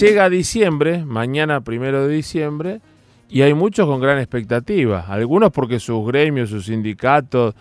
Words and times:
llega 0.00 0.30
diciembre, 0.30 1.04
mañana 1.04 1.60
primero 1.60 2.06
de 2.06 2.14
diciembre, 2.14 2.80
y 3.28 3.42
hay 3.42 3.54
muchos 3.54 3.86
con 3.86 4.00
gran 4.00 4.18
expectativa. 4.18 5.04
Algunos 5.08 5.50
porque 5.50 5.78
sus 5.78 6.06
gremios, 6.06 6.50
sus 6.50 6.66
sindicatos 6.66 7.54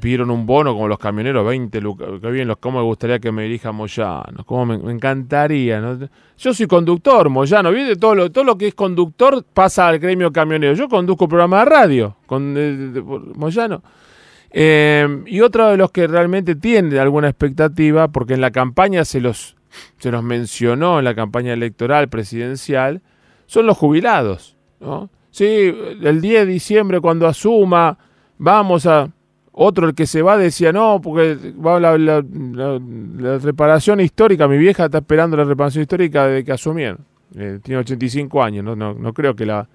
pidieron 0.00 0.30
un 0.30 0.46
bono 0.46 0.72
como 0.74 0.88
los 0.88 0.98
camioneros, 0.98 1.46
20 1.46 1.80
lucas. 1.80 2.08
Qué 2.20 2.30
bien, 2.30 2.52
cómo 2.60 2.78
me 2.78 2.84
gustaría 2.84 3.18
que 3.18 3.30
me 3.30 3.44
dirija 3.44 3.72
Moyano, 3.72 4.44
cómo 4.46 4.66
me, 4.66 4.92
encantaría. 4.92 5.80
¿no? 5.80 5.98
Yo 6.38 6.54
soy 6.54 6.66
conductor, 6.66 7.28
Moyano, 7.28 7.70
¿viste? 7.72 7.96
Todo 7.96 8.14
lo, 8.14 8.30
todo 8.30 8.44
lo 8.44 8.56
que 8.56 8.68
es 8.68 8.74
conductor 8.74 9.44
pasa 9.52 9.88
al 9.88 9.98
gremio 9.98 10.32
camionero. 10.32 10.74
Yo 10.74 10.88
conduzco 10.88 11.28
programa 11.28 11.60
de 11.60 11.64
radio 11.64 12.16
con 12.26 12.54
eh, 12.56 13.02
Moyano. 13.34 13.82
Eh, 14.50 15.22
y 15.26 15.40
otro 15.40 15.68
de 15.68 15.76
los 15.76 15.90
que 15.90 16.06
realmente 16.06 16.54
tiene 16.54 16.98
alguna 16.98 17.28
expectativa, 17.28 18.08
porque 18.08 18.34
en 18.34 18.40
la 18.40 18.50
campaña 18.50 19.04
se 19.04 19.20
los, 19.20 19.56
se 19.98 20.10
los 20.10 20.22
mencionó, 20.22 20.98
en 20.98 21.04
la 21.04 21.14
campaña 21.14 21.52
electoral 21.52 22.08
presidencial, 22.08 23.02
son 23.46 23.66
los 23.66 23.76
jubilados. 23.78 24.56
¿no? 24.80 25.10
Sí, 25.30 25.44
el 26.02 26.20
10 26.20 26.46
de 26.46 26.52
diciembre 26.52 27.00
cuando 27.00 27.26
asuma, 27.26 27.98
vamos 28.38 28.86
a... 28.86 29.08
Otro, 29.54 29.86
el 29.86 29.94
que 29.94 30.06
se 30.06 30.22
va, 30.22 30.38
decía, 30.38 30.72
no, 30.72 30.98
porque 31.02 31.36
va 31.64 31.78
la, 31.78 31.98
la- 31.98 32.24
la- 32.54 33.38
reparación 33.38 34.00
histórica, 34.00 34.48
mi 34.48 34.56
vieja 34.56 34.86
está 34.86 34.98
esperando 34.98 35.36
la 35.36 35.44
reparación 35.44 35.82
histórica 35.82 36.26
desde 36.26 36.42
que 36.44 36.52
asumieron. 36.52 37.00
Eh, 37.36 37.58
tiene 37.62 37.80
85 37.80 38.42
años, 38.42 38.64
no, 38.64 38.74
no, 38.74 38.94
no 38.94 39.12
creo 39.12 39.36
que 39.36 39.44
la... 39.44 39.68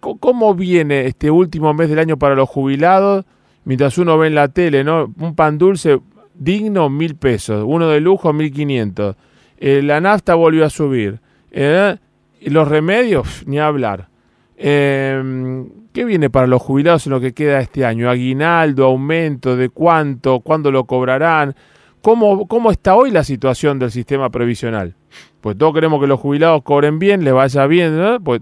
Co- 0.00 0.16
¿Cómo 0.18 0.54
viene 0.54 1.06
este 1.06 1.30
último 1.30 1.74
mes 1.74 1.88
del 1.88 1.98
año 1.98 2.16
para 2.16 2.34
los 2.34 2.48
jubilados? 2.48 3.24
Mientras 3.64 3.98
uno 3.98 4.16
ve 4.16 4.28
en 4.28 4.34
la 4.36 4.48
tele, 4.48 4.84
¿no? 4.84 5.12
Un 5.18 5.34
pan 5.34 5.58
dulce 5.58 6.00
digno, 6.38 6.88
mil 6.88 7.16
pesos. 7.16 7.64
Uno 7.66 7.88
de 7.88 8.00
lujo, 8.00 8.32
mil 8.32 8.52
quinientos. 8.52 9.16
Eh, 9.58 9.82
la 9.82 10.00
nafta 10.00 10.34
volvió 10.34 10.64
a 10.64 10.70
subir. 10.70 11.20
Eh, 11.50 11.96
los 12.42 12.68
remedios, 12.68 13.44
ni 13.46 13.58
hablar. 13.58 14.08
Eh, 14.56 15.64
¿Qué 15.92 16.04
viene 16.04 16.30
para 16.30 16.46
los 16.46 16.62
jubilados 16.62 17.06
en 17.06 17.12
lo 17.12 17.20
que 17.20 17.32
queda 17.32 17.60
este 17.60 17.84
año? 17.84 18.08
¿Aguinaldo, 18.08 18.84
aumento? 18.84 19.56
¿De 19.56 19.68
cuánto? 19.68 20.40
¿Cuándo 20.40 20.70
lo 20.70 20.84
cobrarán? 20.84 21.54
¿Cómo, 22.02 22.46
¿Cómo 22.46 22.70
está 22.70 22.94
hoy 22.94 23.10
la 23.10 23.24
situación 23.24 23.78
del 23.78 23.90
sistema 23.90 24.30
previsional? 24.30 24.94
Pues 25.40 25.58
todos 25.58 25.74
queremos 25.74 26.00
que 26.00 26.06
los 26.06 26.20
jubilados 26.20 26.62
cobren 26.62 26.98
bien, 26.98 27.24
les 27.24 27.34
vaya 27.34 27.66
bien. 27.66 28.18
Pues 28.22 28.40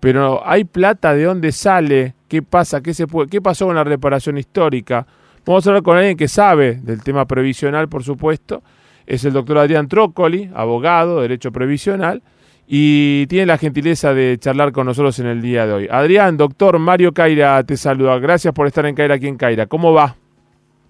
pero 0.00 0.46
hay 0.46 0.64
plata 0.64 1.14
de 1.14 1.24
dónde 1.24 1.52
sale, 1.52 2.14
qué 2.28 2.42
pasa, 2.42 2.82
qué 2.82 2.94
se 2.94 3.06
puede, 3.06 3.28
qué 3.28 3.40
pasó 3.40 3.66
con 3.66 3.74
la 3.74 3.84
reparación 3.84 4.38
histórica. 4.38 5.06
Vamos 5.48 5.66
a 5.66 5.70
hablar 5.70 5.82
con 5.82 5.96
alguien 5.96 6.18
que 6.18 6.28
sabe 6.28 6.74
del 6.74 7.02
tema 7.02 7.24
previsional, 7.24 7.88
por 7.88 8.04
supuesto. 8.04 8.62
Es 9.06 9.24
el 9.24 9.32
doctor 9.32 9.56
Adrián 9.56 9.88
Trócoli, 9.88 10.50
abogado, 10.54 11.16
de 11.16 11.22
derecho 11.22 11.52
previsional, 11.52 12.22
y 12.66 13.26
tiene 13.28 13.46
la 13.46 13.56
gentileza 13.56 14.12
de 14.12 14.36
charlar 14.38 14.72
con 14.72 14.84
nosotros 14.84 15.18
en 15.20 15.26
el 15.26 15.40
día 15.40 15.66
de 15.66 15.72
hoy. 15.72 15.88
Adrián, 15.90 16.36
doctor 16.36 16.78
Mario 16.78 17.14
Caira 17.14 17.64
te 17.64 17.78
saluda. 17.78 18.18
Gracias 18.18 18.52
por 18.52 18.66
estar 18.66 18.84
en 18.84 18.94
Caira 18.94 19.14
aquí 19.14 19.26
en 19.26 19.38
Caira. 19.38 19.64
¿Cómo 19.64 19.94
va? 19.94 20.16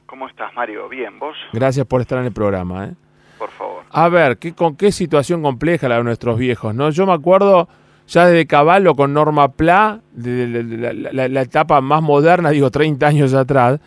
¿Cómo 0.06 0.26
estás, 0.26 0.52
Mario? 0.54 0.88
Bien, 0.88 1.20
¿vos? 1.20 1.36
Gracias 1.52 1.86
por 1.86 2.00
estar 2.00 2.18
en 2.18 2.24
el 2.24 2.32
programa. 2.32 2.86
¿eh? 2.86 2.94
Por 3.38 3.50
favor. 3.50 3.84
A 3.92 4.08
ver, 4.08 4.38
¿qué, 4.38 4.54
con 4.54 4.74
qué 4.74 4.90
situación 4.90 5.40
compleja 5.40 5.88
la 5.88 5.98
de 5.98 6.02
nuestros 6.02 6.36
viejos, 6.36 6.74
¿no? 6.74 6.90
Yo 6.90 7.06
me 7.06 7.12
acuerdo 7.12 7.68
ya 8.08 8.26
desde 8.26 8.44
Caballo 8.48 8.96
con 8.96 9.14
Norma 9.14 9.52
Pla, 9.52 10.00
de, 10.14 11.12
la 11.12 11.42
etapa 11.42 11.80
más 11.80 12.02
moderna, 12.02 12.50
digo 12.50 12.72
30 12.72 13.06
años 13.06 13.34
atrás, 13.34 13.78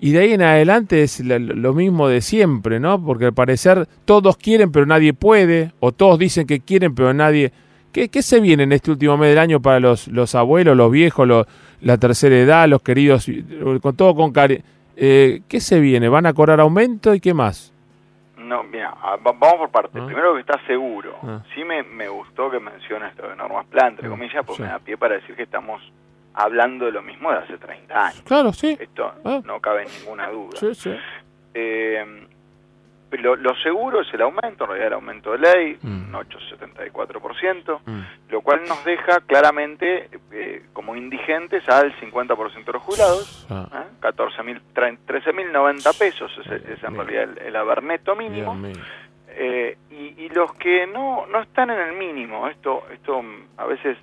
y 0.00 0.12
de 0.12 0.18
ahí 0.20 0.32
en 0.32 0.42
adelante 0.42 1.02
es 1.02 1.20
lo 1.20 1.72
mismo 1.72 2.08
de 2.08 2.20
siempre, 2.20 2.80
¿no? 2.80 3.02
Porque 3.02 3.26
al 3.26 3.32
parecer 3.34 3.86
todos 4.04 4.36
quieren 4.36 4.70
pero 4.72 4.86
nadie 4.86 5.12
puede, 5.14 5.72
o 5.80 5.92
todos 5.92 6.18
dicen 6.18 6.46
que 6.46 6.60
quieren 6.60 6.94
pero 6.94 7.12
nadie... 7.14 7.52
¿Qué, 7.92 8.10
qué 8.10 8.20
se 8.20 8.40
viene 8.40 8.64
en 8.64 8.72
este 8.72 8.90
último 8.90 9.16
mes 9.16 9.30
del 9.30 9.38
año 9.38 9.60
para 9.62 9.80
los, 9.80 10.06
los 10.08 10.34
abuelos, 10.34 10.76
los 10.76 10.90
viejos, 10.92 11.26
los- 11.26 11.46
la 11.80 11.96
tercera 11.96 12.36
edad, 12.36 12.68
los 12.68 12.82
queridos, 12.82 13.26
con 13.80 13.96
todo 13.96 14.14
con 14.14 14.32
cari... 14.32 14.62
Eh, 14.98 15.40
¿Qué 15.48 15.60
se 15.60 15.78
viene? 15.80 16.08
¿Van 16.08 16.26
a 16.26 16.32
cobrar 16.34 16.60
aumento 16.60 17.14
y 17.14 17.20
qué 17.20 17.32
más? 17.34 17.72
No, 18.38 18.62
mira, 18.64 18.94
vamos 19.22 19.54
por 19.58 19.70
partes. 19.70 20.00
Ah. 20.02 20.06
Primero 20.06 20.34
que 20.34 20.40
está 20.40 20.58
seguro. 20.66 21.16
Ah. 21.22 21.42
Sí 21.54 21.64
me, 21.64 21.82
me 21.82 22.08
gustó 22.08 22.50
que 22.50 22.60
menciones 22.60 23.16
lo 23.16 23.28
de 23.28 23.36
normas 23.36 23.66
plan, 23.66 23.88
entre 23.88 24.06
Ah, 24.06 24.10
comillas, 24.10 24.44
porque 24.46 24.56
sí. 24.56 24.62
me 24.62 24.68
da 24.68 24.78
pie 24.78 24.96
para 24.96 25.16
decir 25.16 25.34
que 25.34 25.42
estamos 25.42 25.82
hablando 26.36 26.84
de 26.86 26.92
lo 26.92 27.02
mismo 27.02 27.30
de 27.32 27.38
hace 27.38 27.58
30 27.58 28.06
años. 28.06 28.22
Claro, 28.22 28.52
sí. 28.52 28.76
Esto 28.78 29.12
Ah. 29.24 29.40
no 29.44 29.60
cabe 29.60 29.86
ninguna 30.00 30.28
duda. 30.28 30.56
Sí, 30.60 30.74
sí. 30.74 30.94
Eh, 31.54 32.26
lo, 33.12 33.34
lo 33.36 33.54
seguro 33.62 34.02
es 34.02 34.12
el 34.12 34.20
aumento, 34.20 34.64
en 34.64 34.68
realidad 34.70 34.86
el 34.88 34.92
aumento 34.94 35.32
de 35.32 35.38
ley, 35.38 35.78
Mm. 35.80 36.08
un 36.08 36.14
8,74%, 36.16 37.80
Mm. 37.86 38.00
lo 38.30 38.40
cual 38.42 38.62
nos 38.68 38.84
deja 38.84 39.20
claramente 39.20 40.10
eh, 40.32 40.66
como 40.74 40.94
indigentes 40.96 41.66
al 41.68 41.94
50% 41.98 42.72
de 42.72 42.72
los 42.78 42.82
jubilados. 42.82 43.46
Ah, 43.48 43.68
¿eh? 43.72 43.88
14.000, 44.00 44.60
tre- 44.74 44.98
13.090 45.06 45.92
pesos 45.98 46.30
es, 46.44 46.46
es 46.68 46.84
en 46.84 46.94
realidad 46.96 47.22
el, 47.22 47.38
el 47.38 47.56
haber 47.56 47.82
neto 47.82 48.14
Dios 48.14 48.30
mínimo. 48.30 48.56
Eh, 49.38 49.76
y, 49.90 50.24
y 50.24 50.28
los 50.30 50.52
que 50.54 50.86
no, 50.86 51.26
no 51.26 51.40
están 51.40 51.70
en 51.70 51.78
el 51.80 51.94
mínimo, 51.94 52.48
esto, 52.48 52.84
esto 52.92 53.22
mm, 53.22 53.44
a 53.58 53.66
veces 53.66 53.96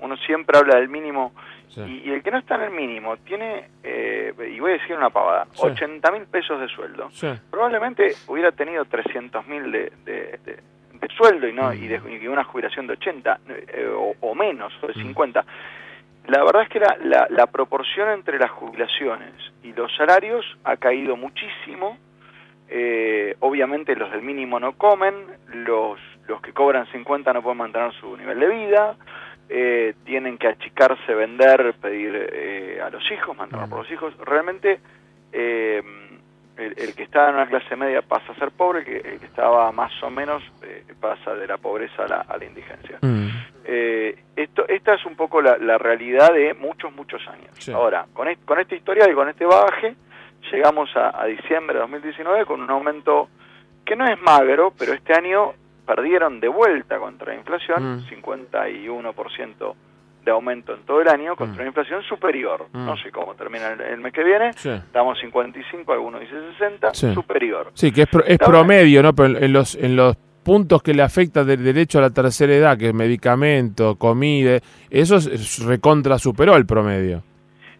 uno 0.00 0.16
siempre 0.18 0.58
habla 0.58 0.76
del 0.76 0.88
mínimo, 0.88 1.32
Sí. 1.68 1.80
y, 1.82 2.08
y 2.08 2.12
el 2.12 2.22
que 2.22 2.30
no 2.30 2.38
está 2.38 2.54
en 2.56 2.62
el 2.62 2.70
mínimo 2.70 3.16
tiene, 3.18 3.68
eh, 3.82 4.32
y 4.50 4.58
voy 4.60 4.70
a 4.72 4.74
decir 4.78 4.96
una 4.96 5.10
pavada, 5.10 5.46
Sí. 5.52 5.66
80 5.66 6.10
mil 6.12 6.22
pesos 6.26 6.60
de 6.60 6.68
sueldo. 6.68 7.10
Sí. 7.12 7.28
Probablemente 7.50 8.14
hubiera 8.28 8.52
tenido 8.52 8.84
300 8.84 9.46
mil 9.46 9.70
de, 9.72 9.92
de, 10.04 10.38
de- 10.44 10.60
de 10.96 11.08
sueldo 11.14 11.46
y 11.46 11.52
no 11.52 11.74
y, 11.74 11.86
de, 11.88 12.00
Mm. 12.00 12.22
y 12.22 12.26
una 12.28 12.44
jubilación 12.44 12.86
de 12.86 12.94
80 12.94 13.38
eh, 13.48 13.86
o, 13.94 14.14
o 14.20 14.34
menos, 14.34 14.72
o 14.82 14.86
de 14.86 14.94
Mm. 14.94 15.02
50. 15.08 15.44
La 16.28 16.42
verdad 16.42 16.62
es 16.62 16.68
que 16.70 16.80
la, 16.80 16.96
la, 17.04 17.26
la 17.30 17.46
proporción 17.48 18.08
entre 18.10 18.38
las 18.38 18.50
jubilaciones 18.50 19.32
y 19.62 19.72
los 19.74 19.94
salarios 19.94 20.44
ha 20.64 20.76
caído 20.78 21.16
muchísimo. 21.16 21.98
Eh, 22.68 23.36
obviamente 23.40 23.94
los 23.94 24.10
del 24.10 24.22
mínimo 24.22 24.58
no 24.58 24.72
comen, 24.72 25.14
los, 25.52 26.00
los 26.26 26.40
que 26.40 26.52
cobran 26.52 26.86
50 26.90 27.32
no 27.32 27.42
pueden 27.42 27.58
mantener 27.58 27.92
su 28.00 28.16
nivel 28.16 28.40
de 28.40 28.48
vida, 28.48 28.96
eh, 29.48 29.94
tienen 30.04 30.38
que 30.38 30.48
achicarse, 30.48 31.14
vender, 31.14 31.74
pedir 31.80 32.28
eh, 32.32 32.80
a 32.84 32.90
los 32.90 33.02
hijos, 33.12 33.36
mantener 33.36 33.66
Mm. 33.66 33.70
por 33.70 33.78
los 33.80 33.90
hijos. 33.90 34.16
Realmente 34.18 34.80
eh, 35.32 35.82
el, 36.56 36.74
el 36.78 36.94
que 36.94 37.02
está 37.02 37.28
en 37.28 37.34
una 37.36 37.46
clase 37.48 37.76
media 37.76 38.02
pasa 38.02 38.32
a 38.32 38.34
ser 38.36 38.50
pobre, 38.50 38.80
el 38.80 38.84
que, 38.84 38.96
el 39.08 39.20
que 39.20 39.26
estaba 39.26 39.70
más 39.72 39.92
o 40.02 40.10
menos 40.10 40.42
eh, 40.62 40.84
pasa 41.00 41.34
de 41.34 41.46
la 41.46 41.58
pobreza 41.58 42.04
a 42.04 42.08
la, 42.08 42.20
a 42.22 42.36
la 42.38 42.44
indigencia. 42.44 42.98
Mm. 43.02 43.28
Eh, 43.64 44.16
esto, 44.36 44.66
esta 44.68 44.94
es 44.94 45.04
un 45.04 45.16
poco 45.16 45.42
la, 45.42 45.58
la 45.58 45.76
realidad 45.78 46.32
de 46.32 46.54
muchos, 46.54 46.92
muchos 46.94 47.26
años. 47.28 47.50
Sí. 47.58 47.72
Ahora, 47.72 48.06
con, 48.14 48.28
est- 48.28 48.44
con 48.44 48.58
este 48.60 48.76
historial 48.76 49.10
y 49.10 49.14
con 49.14 49.28
este 49.28 49.44
bagaje, 49.44 49.94
llegamos 50.52 50.88
a, 50.96 51.20
a 51.20 51.26
diciembre 51.26 51.74
de 51.74 51.80
2019 51.80 52.44
con 52.46 52.62
un 52.62 52.70
aumento 52.70 53.28
que 53.84 53.96
no 53.96 54.06
es 54.06 54.20
magro, 54.22 54.72
pero 54.78 54.92
este 54.94 55.12
año 55.14 55.52
perdieron 55.86 56.40
de 56.40 56.48
vuelta 56.48 56.98
contra 56.98 57.32
la 57.32 57.38
inflación, 57.38 57.96
Mm. 57.98 58.00
51% 58.08 59.74
de 60.24 60.30
aumento 60.32 60.74
en 60.74 60.82
todo 60.82 61.00
el 61.00 61.08
año, 61.08 61.36
contra 61.36 61.54
Mm. 61.56 61.60
una 61.60 61.66
inflación 61.68 62.02
superior. 62.02 62.66
Mm. 62.72 62.84
No 62.86 62.96
sé 62.96 63.12
cómo 63.12 63.34
termina 63.36 63.68
el, 63.72 63.80
el 63.80 64.00
mes 64.00 64.12
que 64.12 64.24
viene, 64.24 64.52
Sí. 64.54 64.70
estamos 64.70 65.18
55, 65.20 65.92
algunos 65.92 66.20
dicen 66.20 66.42
60, 66.52 66.92
Sí. 66.94 67.14
superior. 67.14 67.70
Sí, 67.74 67.92
que 67.92 68.02
es, 68.02 68.08
pro- 68.08 68.24
es 68.24 68.38
promedio, 68.38 69.02
¿no? 69.02 69.12
Pero 69.14 69.38
en- 69.38 69.52
los, 69.52 69.76
en 69.76 69.94
los 69.94 70.16
puntos 70.42 70.82
que 70.82 70.94
le 70.94 71.02
afecta 71.02 71.44
del 71.44 71.62
derecho 71.62 71.98
a 71.98 72.02
la 72.02 72.10
tercera 72.10 72.52
edad, 72.54 72.76
que 72.78 72.88
es 72.88 72.94
medicamento, 72.94 73.94
comida, 73.96 74.58
eso 74.90 75.16
es- 75.16 75.26
es 75.26 75.64
recontra 75.64 76.18
superó 76.18 76.56
el 76.56 76.66
promedio. 76.66 77.22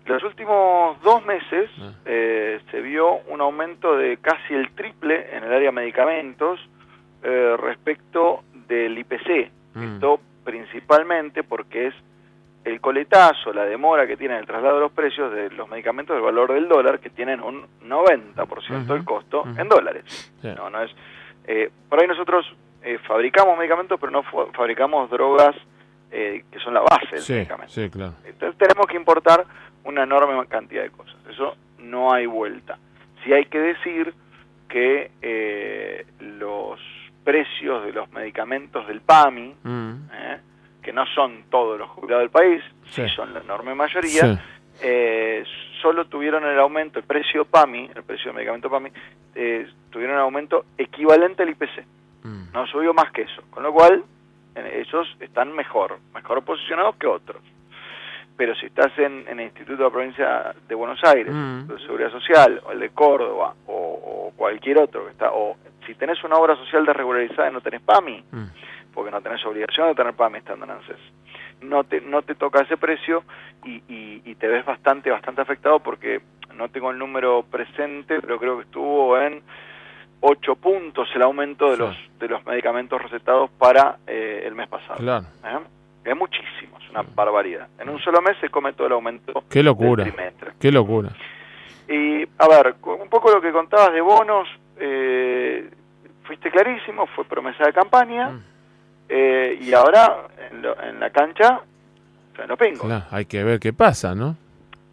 Los 0.05 0.23
últimos 0.23 1.03
dos 1.03 1.25
meses 1.27 1.69
Ah. 1.81 1.91
eh, 2.05 2.61
se 2.71 2.81
vio 2.81 3.17
un 3.29 3.41
aumento 3.41 3.97
de 3.97 4.19
casi 4.19 4.55
el 4.55 4.71
triple 4.71 5.37
en 5.37 5.43
el 5.43 5.53
área 5.53 5.71
de 5.71 5.73
medicamentos 5.73 6.61
eh, 7.27 7.57
respecto 7.59 8.43
del 8.69 8.97
IPC. 8.99 9.51
Mm. 9.75 9.95
Esto 9.95 10.21
principalmente 10.45 11.43
porque 11.43 11.89
es 11.89 11.95
el 12.65 12.81
coletazo, 12.81 13.53
la 13.53 13.65
demora 13.65 14.07
que 14.07 14.17
tiene 14.17 14.39
el 14.39 14.47
traslado 14.47 14.77
de 14.77 14.81
los 14.83 14.93
precios 14.93 15.33
de 15.33 15.51
los 15.51 15.69
medicamentos 15.69 16.15
del 16.17 16.23
valor 16.25 16.53
del 16.53 16.69
dólar, 16.69 16.99
que 17.01 17.11
tienen 17.11 17.41
un 17.41 17.65
90% 17.85 18.87
del 18.87 18.97
Ujú, 19.01 19.05
costo 19.05 19.45
en 19.57 19.69
dólares. 19.69 20.33
No, 20.43 20.69
no 20.71 20.83
es. 20.83 20.91
eh, 21.47 21.71
por 21.89 22.01
ahí 22.01 22.09
nosotros 22.09 22.45
eh, 22.83 22.99
fabricamos 23.07 23.57
medicamentos, 23.59 23.99
pero 24.01 24.11
no 24.13 24.23
fabricamos 24.53 25.09
drogas 25.11 25.55
eh, 26.11 26.45
que 26.51 26.59
son 26.61 26.75
la 26.75 26.81
base 26.81 27.09
del 27.13 27.21
Sí, 27.21 27.33
medicamento. 27.35 27.73
sí, 27.73 27.89
claro. 27.91 28.15
Entonces 28.25 28.57
tenemos 28.59 28.87
que 28.87 28.97
importar 28.97 29.45
una 29.85 30.03
enorme 30.05 30.45
cantidad 30.47 30.83
de 30.83 30.91
cosas. 30.91 31.17
Eso 31.31 31.57
no 31.79 32.13
hay 32.13 32.27
vuelta. 32.27 32.79
Sí 33.25 33.33
hay 33.33 33.45
que 33.47 33.59
decir 33.61 34.13
que 34.69 35.11
eh, 35.23 36.05
los 36.21 36.81
precios 37.27 37.85
de 37.85 37.93
los 37.93 38.11
medicamentos 38.13 38.87
del 38.87 39.01
PAMI, 39.01 39.55
Mm. 39.65 39.93
eh, 40.15 40.39
que 40.81 40.93
no 40.93 41.05
son 41.07 41.43
todos 41.51 41.77
los 41.77 41.89
jubilados 41.91 42.23
del 42.23 42.31
país, 42.31 42.63
sí, 42.85 43.03
Sí. 43.03 43.15
son 43.17 43.35
la 43.35 43.41
enorme 43.41 43.75
mayoría, 43.75 44.23
Sí. 44.23 44.39
eh, 44.83 45.45
solo 45.83 46.05
tuvieron 46.07 46.45
el 46.45 46.59
aumento, 46.61 47.01
el 47.01 47.05
precio 47.05 47.45
PAMI, 47.45 47.91
el 47.97 48.05
precio 48.05 48.27
del 48.27 48.35
medicamento 48.37 48.71
PAMI, 48.71 48.91
eh, 49.35 49.67
tuvieron 49.91 50.15
un 50.17 50.23
aumento 50.23 50.65
equivalente 50.79 51.43
al 51.43 51.51
IPC. 51.51 51.85
Mm. 52.23 52.53
no 52.53 52.67
subió 52.69 52.95
más 52.95 53.11
que 53.13 53.23
eso, 53.23 53.43
con 53.51 53.63
lo 53.65 53.73
cual 53.73 54.03
esos 54.55 55.07
están 55.21 55.53
mejor, 55.53 55.99
mejor 56.15 56.43
posicionados 56.45 56.97
que 56.97 57.07
otros. 57.07 57.43
Pero 58.37 58.55
si 58.57 58.67
estás 58.67 58.91
en, 58.99 59.27
en 59.29 59.39
el 59.41 59.47
Instituto 59.47 59.77
de 59.79 59.85
la 59.85 59.91
Provincia 59.91 60.55
de 60.69 60.75
Buenos 60.75 61.03
Aires, 61.05 61.33
Mm. 61.33 61.67
de 61.69 61.79
Seguridad 61.81 62.11
Social, 62.11 62.61
o 62.65 62.73
el 62.73 62.81
de 62.81 62.91
Córdoba, 62.91 63.55
o, 63.67 63.73
o 63.75 64.33
cualquier 64.37 64.79
otro 64.79 65.05
que 65.07 65.13
está, 65.13 65.31
o 65.33 65.57
si 65.87 65.95
tenés 65.95 66.23
una 66.25 66.37
obra 66.37 66.57
social 66.57 66.85
desregularizada 66.85 67.49
y 67.49 67.53
no 67.53 67.61
tenés 67.61 67.81
PAMI, 67.83 68.25
Mm. 68.31 68.45
porque 68.93 69.11
no 69.11 69.21
tenés 69.21 69.45
obligación 69.47 69.89
de 69.89 69.95
tener 69.95 70.15
PAMI 70.15 70.39
estando 70.39 70.65
en 70.65 70.73
ANSES. 70.73 70.97
No 71.63 71.85
te, 71.85 72.01
no 72.01 72.23
te 72.23 72.35
toca 72.35 72.61
ese 72.63 72.77
precio 72.77 73.23
y, 73.65 73.77
y, 73.89 74.23
y 74.25 74.35
te 74.35 74.47
ves 74.49 74.65
bastante, 74.65 75.11
bastante 75.11 75.41
afectado 75.43 75.81
porque 75.81 76.21
no 76.55 76.69
tengo 76.69 76.91
el 76.91 76.99
número 76.99 77.43
presente, 77.51 78.21
pero 78.21 78.39
creo 78.39 78.57
que 78.59 78.65
estuvo 78.65 79.19
en 79.19 79.43
8 80.21 80.57
puntos 80.57 81.09
el 81.15 81.23
aumento 81.23 81.71
de 81.71 81.77
Sí. 81.77 81.83
los 81.83 81.97
de 82.19 82.29
los 82.29 82.45
medicamentos 82.47 83.01
recetados 83.03 83.51
para 83.59 83.97
eh, 84.07 84.43
el 84.47 84.55
mes 84.55 84.69
pasado. 84.69 84.97
Claro. 84.97 85.27
¿eh? 85.45 85.59
Es 86.05 86.17
muchísimo, 86.17 86.79
es 86.83 86.89
una 86.91 87.03
barbaridad. 87.03 87.69
En 87.79 87.89
un 87.91 87.99
solo 88.01 88.23
mes 88.23 88.37
se 88.41 88.49
come 88.49 88.73
todo 88.73 88.87
el 88.87 88.93
aumento 88.95 89.45
Qué 89.51 89.63
locura. 89.63 90.05
del 90.05 90.15
trimestre. 90.15 90.53
Qué 90.59 90.71
locura. 90.73 91.11
Y, 91.89 92.23
a 92.39 92.49
ver, 92.49 92.75
un 92.83 93.09
poco 93.11 93.31
lo 93.31 93.41
que 93.41 93.53
contabas 93.53 93.93
de 93.93 94.01
bonos, 94.01 94.49
eh, 94.79 95.26
fuiste 96.27 96.51
clarísimo, 96.51 97.07
fue 97.09 97.25
promesa 97.25 97.65
de 97.65 97.73
campaña, 97.73 98.31
Mm. 98.31 98.43
eh, 99.09 99.59
y 99.61 99.73
ahora 99.73 100.27
en, 100.51 100.63
lo- 100.63 100.81
en 100.83 101.01
la 101.01 101.11
cancha, 101.11 101.61
se 102.37 102.47
lo 102.47 102.57
pingo. 102.57 102.85
Claro, 102.85 103.05
hay 103.11 103.25
que 103.27 103.43
ver 103.45 103.59
qué 103.61 103.73
pasa, 103.73 104.15
¿no? 104.15 104.37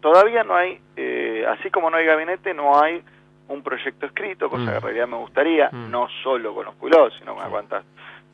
Todavía 0.00 0.44
no 0.44 0.54
hay, 0.54 0.80
eh, 0.96 1.44
así 1.48 1.70
como 1.70 1.90
no 1.90 1.96
hay 1.96 2.06
gabinete, 2.06 2.52
no 2.54 2.78
hay 2.80 3.02
un 3.48 3.62
proyecto 3.62 4.06
escrito, 4.06 4.48
cosa 4.48 4.62
Mm. 4.62 4.68
que 4.68 4.74
en 4.76 4.82
realidad 4.82 5.08
me 5.08 5.16
gustaría, 5.16 5.68
Mm. 5.70 5.90
no 5.90 6.08
solo 6.22 6.54
con 6.54 6.64
los 6.66 6.74
jubilados, 6.76 7.12
sino 7.18 7.34
con 7.34 7.44
Sí. 7.44 7.50
cuantas 7.50 7.84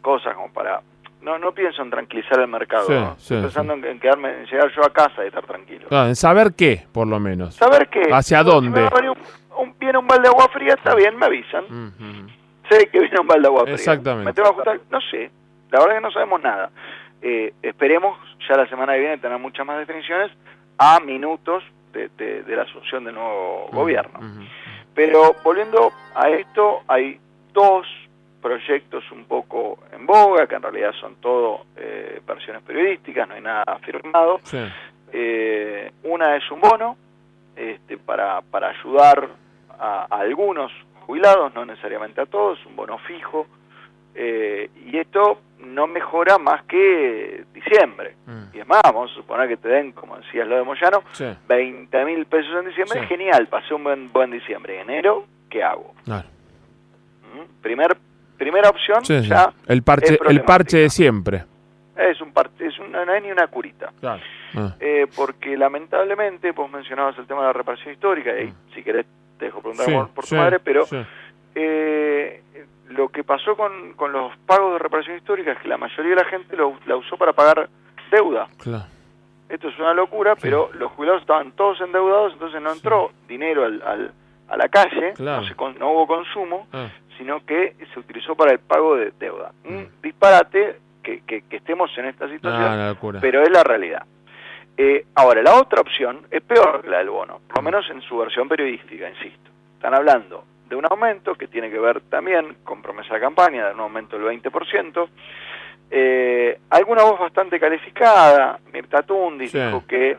cosas 0.03 0.35
como 0.35 0.53
para... 0.53 0.81
No, 1.23 1.39
no 1.39 1.53
pienso 1.53 1.83
en 1.83 1.91
tranquilizar 1.91 2.41
el 2.41 2.49
mercado, 2.49 2.87
Sí, 2.87 2.93
¿no? 2.95 3.15
sí, 3.19 3.35
Estoy 3.35 3.43
pensando 3.43 3.75
en, 3.75 3.85
en 3.85 4.01
quedarme, 4.01 4.31
en 4.41 4.47
llegar 4.47 4.71
yo 4.75 4.83
a 4.87 4.91
casa 4.91 5.23
y 5.23 5.27
estar 5.29 5.45
tranquilo. 5.45 5.87
Claro, 5.89 6.09
en 6.09 6.17
saber 6.17 6.55
qué, 6.57 6.87
por 6.93 7.07
lo 7.07 7.21
menos. 7.21 7.55
Saber 7.57 7.89
que... 7.89 8.01
¿Hacia 8.11 8.39
si 8.39 8.45
dónde? 8.45 8.81
me 8.81 8.89
venir 8.89 9.11
un, 9.11 9.19
un- 9.59 9.75
viene 9.79 9.99
un 9.99 10.07
balde 10.07 10.23
de 10.23 10.29
agua 10.29 10.49
fría, 10.49 10.75
está 10.75 10.95
bien, 10.95 11.17
me 11.19 11.27
avisan. 11.27 11.65
Mm, 11.69 11.93
mm. 11.99 12.27
Sé 12.71 12.87
que 12.89 13.01
viene 13.01 13.21
un 13.21 13.27
balde 13.27 13.43
de 13.43 13.49
agua 13.49 13.63
fría. 13.63 13.75
Exactamente. 13.75 14.25
¿Me 14.25 14.33
tengo 14.33 14.49
que 14.49 14.53
ajustar? 14.71 14.81
No 14.91 15.01
sé. 15.11 15.31
La 15.71 15.79
verdad 15.81 15.97
es 15.97 16.01
que 16.01 16.07
no 16.07 16.13
sabemos 16.13 16.43
nada. 16.43 16.71
Eh, 17.23 17.53
esperemos 17.63 18.19
ya 18.49 18.57
la 18.57 18.67
semana 18.69 18.95
que 18.95 19.01
viene 19.01 19.19
tener 19.19 19.39
muchas 19.39 19.67
más 19.67 19.79
definiciones 19.79 20.31
a 20.79 21.01
minutos 21.01 21.63
de, 21.93 22.09
de- 22.17 22.43
de 22.45 22.57
la 22.57 22.63
asunción 22.63 23.05
del 23.05 23.15
nuevo 23.15 23.69
gobierno. 23.73 24.19
Pero 24.95 25.35
volviendo 25.45 25.91
a 26.15 26.29
esto, 26.31 26.81
hay 26.89 27.19
dos 27.53 27.87
proyectos 28.41 29.05
un 29.13 29.25
poco 29.27 29.79
en 29.93 30.07
boga, 30.07 30.47
que 30.47 30.55
en 30.55 30.63
realidad 30.63 30.93
son 31.01 31.17
todo 31.17 31.67
eh, 31.77 32.21
versiones 32.27 32.63
periodísticas, 32.63 33.29
no 33.29 33.35
hay 33.35 33.43
nada 33.43 33.79
firmado. 33.85 34.41
Sí. 34.45 34.59
Eh, 35.13 35.93
una 36.05 36.37
es 36.37 36.51
un 36.51 36.61
bono 36.61 36.97
este, 37.57 37.99
para, 37.99 38.41
para 38.43 38.69
ayudar 38.71 39.29
a, 39.79 40.07
a 40.09 40.21
algunos 40.21 40.73
jubilados, 41.15 41.53
no 41.55 41.65
necesariamente 41.65 42.21
a 42.21 42.27
todos, 42.27 42.65
un 42.67 42.77
bono 42.77 42.97
fijo. 42.99 43.47
eh, 44.15 44.69
y 44.87 44.97
esto 44.99 45.41
no 45.61 45.87
mejora 45.87 46.37
más 46.39 46.65
que 46.65 47.45
diciembre. 47.55 48.17
Mm. 48.27 48.57
Y 48.57 48.59
es 48.61 48.67
más, 48.67 48.81
vamos 48.85 49.11
a 49.11 49.15
suponer 49.15 49.49
que 49.49 49.57
te 49.57 49.69
den, 49.69 49.93
como 49.93 50.17
decías 50.19 50.47
lo 50.49 50.57
de 50.57 50.63
Moyano, 50.65 51.03
Sí, 51.13 51.27
20 51.49 52.05
mil 52.05 52.27
pesos 52.27 52.53
en 52.61 52.67
diciembre. 52.69 53.01
Sí. 53.01 53.07
Genial, 53.07 53.47
pasé 53.49 53.73
un 53.75 53.85
buen, 53.85 54.13
buen 54.13 54.31
diciembre. 54.33 54.81
Enero, 54.81 55.27
¿qué 55.49 55.63
hago? 55.63 55.95
claro. 56.05 56.27
¿Mm? 57.35 57.63
Primer, 57.63 57.97
primera 58.37 58.69
opción, 58.71 59.05
Sí, 59.05 59.21
ya 59.23 59.53
El 59.69 59.83
parche, 59.85 60.19
el 60.29 60.43
parche 60.43 60.79
de 60.79 60.91
siempre. 60.91 61.45
es 61.97 62.21
un 62.21 62.33
parte, 62.33 62.67
es 62.67 62.79
una, 62.81 63.05
no 63.05 63.13
hay 63.13 63.21
ni 63.23 63.31
una 63.31 63.47
curita. 63.47 63.93
Claro. 64.01 64.23
Ah, 64.57 64.75
Eh, 64.81 65.07
porque 65.15 65.57
lamentablemente, 65.57 66.51
vos 66.53 66.69
mencionabas 66.71 67.17
el 67.19 67.27
tema 67.29 67.43
de 67.43 67.47
la 67.49 67.53
reparación 67.53 67.95
histórica, 67.95 68.31
y 68.33 68.39
ahí, 68.47 68.53
si 68.75 68.83
querés 68.83 69.07
te 69.41 69.47
dejo 69.47 69.61
preguntar 69.61 69.87
sí, 69.87 69.93
por, 70.15 70.23
tu 70.25 70.29
sí, 70.29 70.35
madre, 70.37 70.61
pero 70.61 70.87
sí. 70.87 70.97
eh, 71.57 72.43
lo 72.91 73.09
que 73.09 73.25
pasó 73.25 73.57
con, 73.57 73.95
con 73.95 74.13
los 74.13 74.37
pagos 74.47 74.75
de 74.75 74.79
reparación 74.79 75.17
histórica 75.17 75.53
es 75.53 75.59
que 75.59 75.69
la 75.69 75.79
mayoría 75.79 76.11
de 76.15 76.23
la 76.23 76.29
gente 76.29 76.57
lo, 76.57 76.79
la 76.87 76.97
usó 76.97 77.17
para 77.17 77.33
pagar 77.33 77.69
deuda. 78.11 78.49
Claro. 78.59 78.85
Esto 79.49 79.69
es 79.69 79.79
una 79.81 79.95
locura, 79.95 80.37
pero 80.37 80.71
los 80.75 80.93
jubilados 80.93 81.23
estaban 81.23 81.53
todos 81.53 81.81
endeudados, 81.81 82.33
entonces 82.35 82.61
no 82.63 82.73
entró 82.73 83.11
dinero 83.27 83.65
al, 83.65 83.83
al- 83.83 84.13
a 84.49 84.57
la 84.57 84.69
calle, 84.69 85.13
Claro. 85.15 85.43
no, 85.43 85.49
se 85.49 85.55
con- 85.55 85.79
no 85.79 85.91
hubo 85.93 86.07
consumo, 86.07 86.67
Ah, 86.73 86.89
sino 87.19 87.45
que 87.47 87.75
se 87.93 88.01
utilizó 88.01 88.35
para 88.35 88.53
el 88.53 88.59
pago 88.61 88.97
de 88.97 89.13
deuda. 89.19 89.53
Un 89.65 89.83
Mm. 89.83 89.89
disparate 90.03 90.77
que, 91.03 91.21
que- 91.23 91.43
que 91.43 91.57
estemos 91.57 91.91
en 91.99 92.07
esta 92.07 92.29
situación, 92.29 92.63
ah, 92.63 92.95
pero 93.21 93.43
es 93.43 93.51
la 93.51 93.63
realidad. 93.65 94.05
Eh, 94.83 95.05
ahora, 95.15 95.43
la 95.43 95.57
otra 95.61 95.83
opción 95.83 96.21
es 96.31 96.41
peor 96.41 96.81
que 96.81 96.89
la 96.89 96.99
del 96.99 97.11
bono, 97.11 97.41
por 97.47 97.57
lo 97.59 97.63
menos 97.63 97.85
en 97.91 98.01
su 98.01 98.17
versión 98.17 98.49
periodística, 98.49 99.07
insisto. 99.11 99.51
Están 99.75 99.93
hablando 99.93 100.45
de 100.71 100.75
un 100.77 100.87
aumento 100.87 101.35
que 101.35 101.49
tiene 101.49 101.69
que 101.71 101.79
ver 101.79 102.01
también 102.09 102.57
con 102.65 102.81
promesa 102.81 103.13
de 103.13 103.21
campaña, 103.21 103.67
de 103.69 103.75
un 103.75 103.81
aumento 103.81 104.17
del 104.19 104.25
20%. 104.41 105.07
Eh, 105.91 106.61
alguna 106.71 107.03
voz 107.03 107.21
bastante 107.21 107.61
calificada, 107.61 108.59
Mirta 108.73 109.03
Tundi, 109.03 109.49
Sí. 109.49 109.59
dijo 109.59 109.85
que 109.87 110.17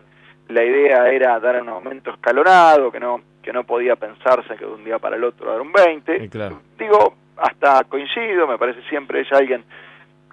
la 0.50 0.64
idea 0.64 1.10
era 1.10 1.40
dar 1.40 1.60
un 1.60 1.70
aumento 1.70 2.12
escalonado, 2.12 2.92
que 2.92 3.00
no 3.00 3.22
que 3.42 3.52
no 3.52 3.64
podía 3.64 3.96
pensarse 3.96 4.56
que 4.56 4.66
de 4.66 4.72
un 4.72 4.84
día 4.84 5.00
para 5.00 5.16
el 5.16 5.24
otro 5.24 5.50
dar 5.50 5.60
un 5.62 5.72
20. 5.72 6.20
Sí, 6.20 6.30
claro. 6.30 6.62
Digo, 6.78 7.16
hasta 7.38 7.84
coincido, 7.86 8.46
me 8.46 8.60
parece 8.60 8.84
siempre 8.88 9.22
ella 9.22 9.38
alguien 9.38 9.64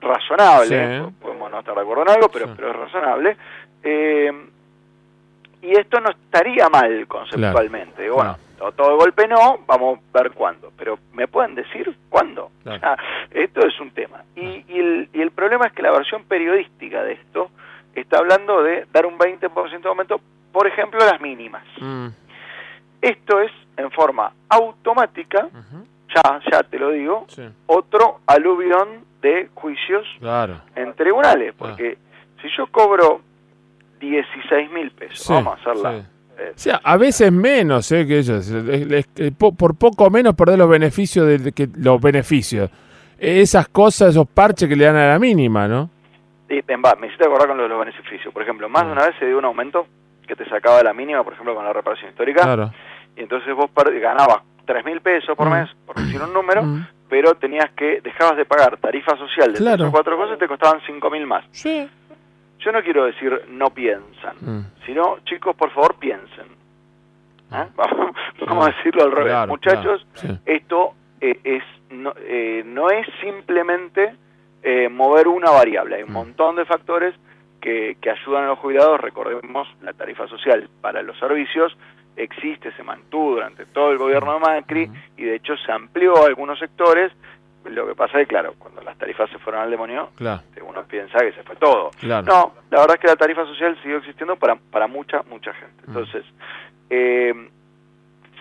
razonable, 0.02 0.98
Sí. 0.98 1.14
podemos 1.20 1.50
no 1.50 1.58
estar 1.60 1.74
de 1.74 1.80
acuerdo 1.80 2.02
en 2.02 2.10
algo, 2.10 2.28
pero, 2.28 2.46
Sí. 2.48 2.52
pero 2.54 2.68
es 2.70 2.76
razonable. 2.76 3.36
Eh, 3.82 4.32
y 5.62 5.72
esto 5.72 6.00
no 6.00 6.10
estaría 6.10 6.68
mal 6.68 7.06
conceptualmente. 7.08 8.06
Claro. 8.06 8.14
Bueno, 8.14 8.36
todo, 8.58 8.72
todo 8.72 8.90
de 8.90 8.96
golpe 8.96 9.26
no, 9.28 9.58
vamos 9.66 9.98
a 10.14 10.22
ver 10.22 10.32
cuándo. 10.32 10.72
Pero 10.76 10.98
¿me 11.12 11.26
pueden 11.26 11.54
decir 11.54 11.96
cuándo? 12.08 12.50
Claro. 12.62 12.80
Ah, 12.84 12.96
esto 13.30 13.66
es 13.66 13.78
un 13.80 13.90
tema. 13.90 14.22
Y, 14.36 14.64
y 14.68 14.78
el, 14.78 15.08
y 15.12 15.20
el 15.20 15.30
problema 15.32 15.66
es 15.66 15.72
que 15.72 15.82
la 15.82 15.90
versión 15.90 16.24
periodística 16.24 17.02
de 17.02 17.12
esto 17.14 17.50
está 17.94 18.18
hablando 18.18 18.62
de 18.62 18.86
dar 18.92 19.06
un 19.06 19.18
20% 19.18 19.80
de 19.82 19.88
aumento, 19.88 20.20
por 20.52 20.66
ejemplo, 20.68 21.00
a 21.02 21.06
las 21.06 21.20
mínimas. 21.20 21.64
Mm, 21.80 22.08
Esto 23.02 23.40
es 23.40 23.50
en 23.76 23.90
forma 23.90 24.32
automática, 24.48 25.48
ya, 26.14 26.40
ya 26.50 26.62
te 26.62 26.78
lo 26.78 26.90
digo, 26.90 27.26
Sí, 27.28 27.42
otro 27.66 28.20
aluvión 28.26 29.04
de 29.20 29.48
juicios 29.54 30.06
claro. 30.20 30.60
en 30.76 30.94
tribunales, 30.94 31.54
porque 31.58 31.98
si 32.40 32.48
yo 32.56 32.66
cobro 32.68 33.20
16 34.00 34.70
mil 34.70 34.90
pesos, 34.92 35.18
Sí, 35.20 35.32
vamos 35.32 35.58
a 35.58 35.60
hacerla. 35.70 35.92
sí. 35.92 36.06
eh, 36.38 36.50
O 36.54 36.58
sea, 36.58 36.80
a 36.82 36.96
veces 36.96 37.32
menos, 37.32 37.90
¿eh? 37.92 38.06
Que 38.06 38.18
ellos, 38.18 38.52
po- 39.38 39.54
por 39.54 39.76
poco 39.76 40.08
menos 40.10 40.34
perder 40.34 40.58
los 40.58 40.68
beneficios 40.68 41.26
de, 41.26 41.38
de 41.38 41.52
que 41.52 41.68
los 41.76 42.00
beneficios. 42.00 42.70
Esas 43.18 43.68
cosas, 43.68 44.10
esos 44.10 44.28
parches 44.28 44.68
que 44.68 44.76
le 44.76 44.84
dan 44.84 44.96
a 44.96 45.08
la 45.08 45.18
mínima, 45.18 45.66
¿no? 45.66 45.90
y, 46.50 46.62
en 46.66 46.82
va, 46.82 46.94
me 46.98 47.08
hiciste 47.08 47.24
acordar 47.26 47.48
con 47.48 47.56
lo 47.58 47.64
de 47.64 47.68
los 47.68 47.78
beneficios. 47.80 48.32
Por 48.32 48.42
ejemplo, 48.42 48.68
más 48.70 48.86
de 48.86 48.92
una 48.92 49.04
vez 49.06 49.14
se 49.18 49.26
dio 49.26 49.36
un 49.38 49.44
aumento 49.44 49.86
que 50.26 50.34
te 50.34 50.48
sacaba 50.48 50.82
la 50.82 50.94
mínima, 50.94 51.22
por 51.22 51.34
ejemplo, 51.34 51.54
con 51.54 51.62
la 51.64 51.72
reparación 51.74 52.10
histórica, 52.10 52.42
Claro. 52.42 52.72
y 53.16 53.20
entonces 53.20 53.54
vos 53.54 53.68
per- 53.70 53.98
ganabas 54.00 54.38
3 54.64 54.82
mil 54.84 55.00
pesos 55.02 55.36
por 55.36 55.48
Mm. 55.48 55.52
mes, 55.52 55.68
por 55.84 55.96
decir 55.96 56.22
un 56.22 56.32
número, 56.32 56.62
Mm. 56.62 56.86
pero 57.10 57.34
tenías 57.34 57.70
que, 57.76 58.00
dejabas 58.02 58.36
de 58.38 58.44
pagar 58.46 58.78
tarifa 58.78 59.14
social 59.18 59.52
de 59.52 59.58
Claro. 59.58 59.76
tres 59.76 59.88
o 59.88 59.92
cuatro 59.92 60.16
cosas 60.16 60.36
y 60.36 60.38
te 60.38 60.48
costaban 60.48 60.80
5 60.86 61.10
mil 61.10 61.26
más. 61.26 61.44
Sí. 61.50 61.86
Yo 62.58 62.72
no 62.72 62.82
quiero 62.82 63.04
decir 63.04 63.44
no 63.48 63.70
piensan, 63.70 64.36
Mm. 64.40 64.66
sino, 64.86 65.18
chicos, 65.24 65.54
por 65.56 65.70
favor, 65.70 65.94
piensen. 65.98 66.46
¿Eh? 67.52 67.66
Vamos, 67.76 68.14
vamos 68.46 68.66
a 68.68 68.70
decirlo 68.76 69.04
al 69.04 69.12
revés. 69.12 69.32
Claro, 69.32 69.48
Muchachos, 69.52 70.06
claro, 70.20 70.34
sí. 70.36 70.40
esto 70.46 70.94
eh, 71.20 71.40
es 71.44 71.62
no, 71.90 72.12
eh, 72.18 72.62
no 72.66 72.90
es 72.90 73.06
simplemente 73.20 74.14
eh, 74.62 74.88
mover 74.88 75.28
una 75.28 75.50
variable. 75.50 75.96
Hay 75.96 76.02
un 76.02 76.10
Mm. 76.10 76.12
montón 76.12 76.56
de 76.56 76.64
factores 76.66 77.14
que, 77.60 77.96
que 78.00 78.10
ayudan 78.10 78.44
a 78.44 78.48
los 78.48 78.58
jubilados. 78.58 79.00
Recordemos, 79.00 79.66
la 79.82 79.92
tarifa 79.94 80.26
social 80.28 80.68
para 80.80 81.02
los 81.02 81.18
servicios 81.18 81.76
existe, 82.16 82.72
se 82.72 82.82
mantuvo 82.82 83.32
durante 83.32 83.64
todo 83.66 83.90
el 83.92 83.98
gobierno 83.98 84.34
de 84.34 84.40
Macri 84.40 84.86
Mm. 84.88 84.94
y 85.16 85.24
de 85.24 85.36
hecho 85.36 85.56
se 85.56 85.72
amplió 85.72 86.16
a 86.22 86.26
algunos 86.26 86.58
sectores. 86.58 87.12
Lo 87.64 87.86
que 87.86 87.94
pasa 87.94 88.20
es 88.20 88.26
que, 88.26 88.34
claro, 88.34 88.54
cuando 88.58 88.80
las 88.82 88.96
tarifas 88.98 89.28
se 89.30 89.38
fueron 89.38 89.62
al 89.62 89.70
demonio, 89.70 90.10
Claro, 90.16 90.42
uno 90.78 90.88
piensa 90.88 91.18
que 91.18 91.32
se 91.32 91.42
fue 91.42 91.56
todo. 91.56 91.90
claro. 92.00 92.24
No, 92.26 92.54
la 92.70 92.80
verdad 92.80 92.96
es 92.96 93.00
que 93.00 93.06
la 93.08 93.16
tarifa 93.16 93.44
social 93.46 93.76
siguió 93.82 93.98
existiendo 93.98 94.36
para, 94.36 94.56
para 94.56 94.86
mucha, 94.86 95.22
mucha 95.24 95.52
gente. 95.54 95.82
Mm. 95.86 95.90
Entonces, 95.90 96.24
eh, 96.90 97.34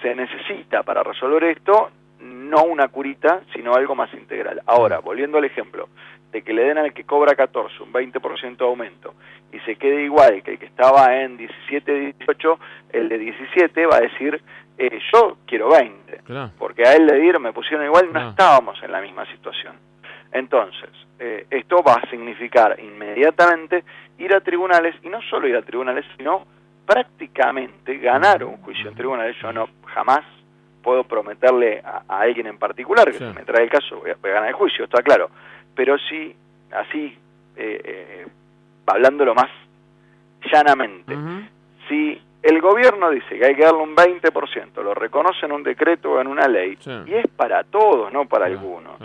se 0.02 0.16
necesita 0.16 0.84
para 0.84 1.04
resolver 1.04 1.44
esto 1.46 1.90
no 2.20 2.64
una 2.64 2.88
curita, 2.88 3.42
sino 3.54 3.74
algo 3.76 3.94
más 3.96 4.12
integral. 4.14 4.62
Ahora, 4.66 5.00
volviendo 5.00 5.38
al 5.38 5.46
ejemplo, 5.46 5.88
de 6.32 6.42
que 6.42 6.52
le 6.54 6.64
den 6.64 6.78
al 6.78 6.94
que 6.94 7.04
cobra 7.04 7.36
14 7.36 7.84
un 7.84 7.94
20% 7.94 8.58
de 8.58 8.66
aumento 8.66 9.14
y 9.52 9.60
se 9.62 9.76
quede 9.76 10.04
igual 10.04 10.42
que 10.44 10.52
el 10.54 10.60
que 10.60 10.66
estaba 10.66 11.16
en 11.22 11.38
17, 11.38 12.14
18, 12.18 12.60
el 12.94 13.10
de 13.10 13.18
17 13.18 13.86
va 13.86 13.98
a 13.98 14.02
decir, 14.02 14.42
eh, 14.78 15.00
yo 15.14 15.38
quiero 15.46 15.70
20 15.70 16.18
Claro. 16.26 16.52
porque 16.58 16.84
a 16.88 16.94
él 16.96 17.06
le 17.06 17.20
dieron, 17.20 17.42
me 17.44 17.54
pusieron 17.54 17.86
igual, 17.86 18.12
no 18.12 18.20
No. 18.20 18.30
estábamos 18.32 18.82
en 18.84 18.92
la 18.92 19.00
misma 19.02 19.26
situación. 19.32 19.76
Entonces, 20.32 20.90
eh, 21.20 21.46
esto 21.50 21.82
va 21.82 21.94
a 21.96 22.10
significar 22.10 22.80
inmediatamente 22.80 23.84
ir 24.18 24.34
a 24.34 24.42
tribunales, 24.42 24.96
y 25.04 25.10
no 25.10 25.22
solo 25.22 25.48
ir 25.48 25.56
a 25.56 25.62
tribunales, 25.62 26.06
sino 26.18 26.46
prácticamente 26.86 27.98
ganar 27.98 28.44
un 28.44 28.58
juicio 28.58 28.90
en 28.90 28.96
tribunales. 28.96 29.36
Yo 29.42 29.52
no 29.52 29.68
jamás 29.86 30.24
puedo 30.82 31.04
prometerle 31.04 31.82
a, 31.84 32.04
alguien 32.08 32.48
en 32.48 32.58
particular 32.58 33.12
que 33.12 33.18
si 33.18 33.24
me 33.24 33.44
trae 33.44 33.64
el 33.64 33.70
caso 33.70 34.00
voy 34.00 34.12
a, 34.12 34.16
ganar 34.22 34.50
el 34.50 34.56
juicio, 34.56 34.86
está 34.86 35.02
claro. 35.02 35.30
Pero 35.76 35.98
sí, 35.98 36.34
así, 36.72 37.18
eh, 37.56 37.82
eh, 37.84 38.28
hablándolo 38.86 39.36
más 39.36 39.50
llanamente, 40.52 41.14
si 41.90 42.22
el 42.42 42.62
gobierno 42.62 43.10
dice 43.10 43.38
que 43.38 43.46
hay 43.46 43.56
que 43.56 43.64
darle 43.64 43.82
un 43.82 43.96
20%, 43.96 44.82
lo 44.82 44.94
reconoce 44.94 45.46
en 45.46 45.52
un 45.52 45.64
decreto 45.64 46.14
o 46.14 46.22
en 46.22 46.28
una 46.28 46.48
ley, 46.48 46.78
y 47.06 47.14
es 47.14 47.28
para 47.36 47.64
todos, 47.64 48.14
no 48.14 48.26
para 48.26 48.46
algunos. 48.46 48.98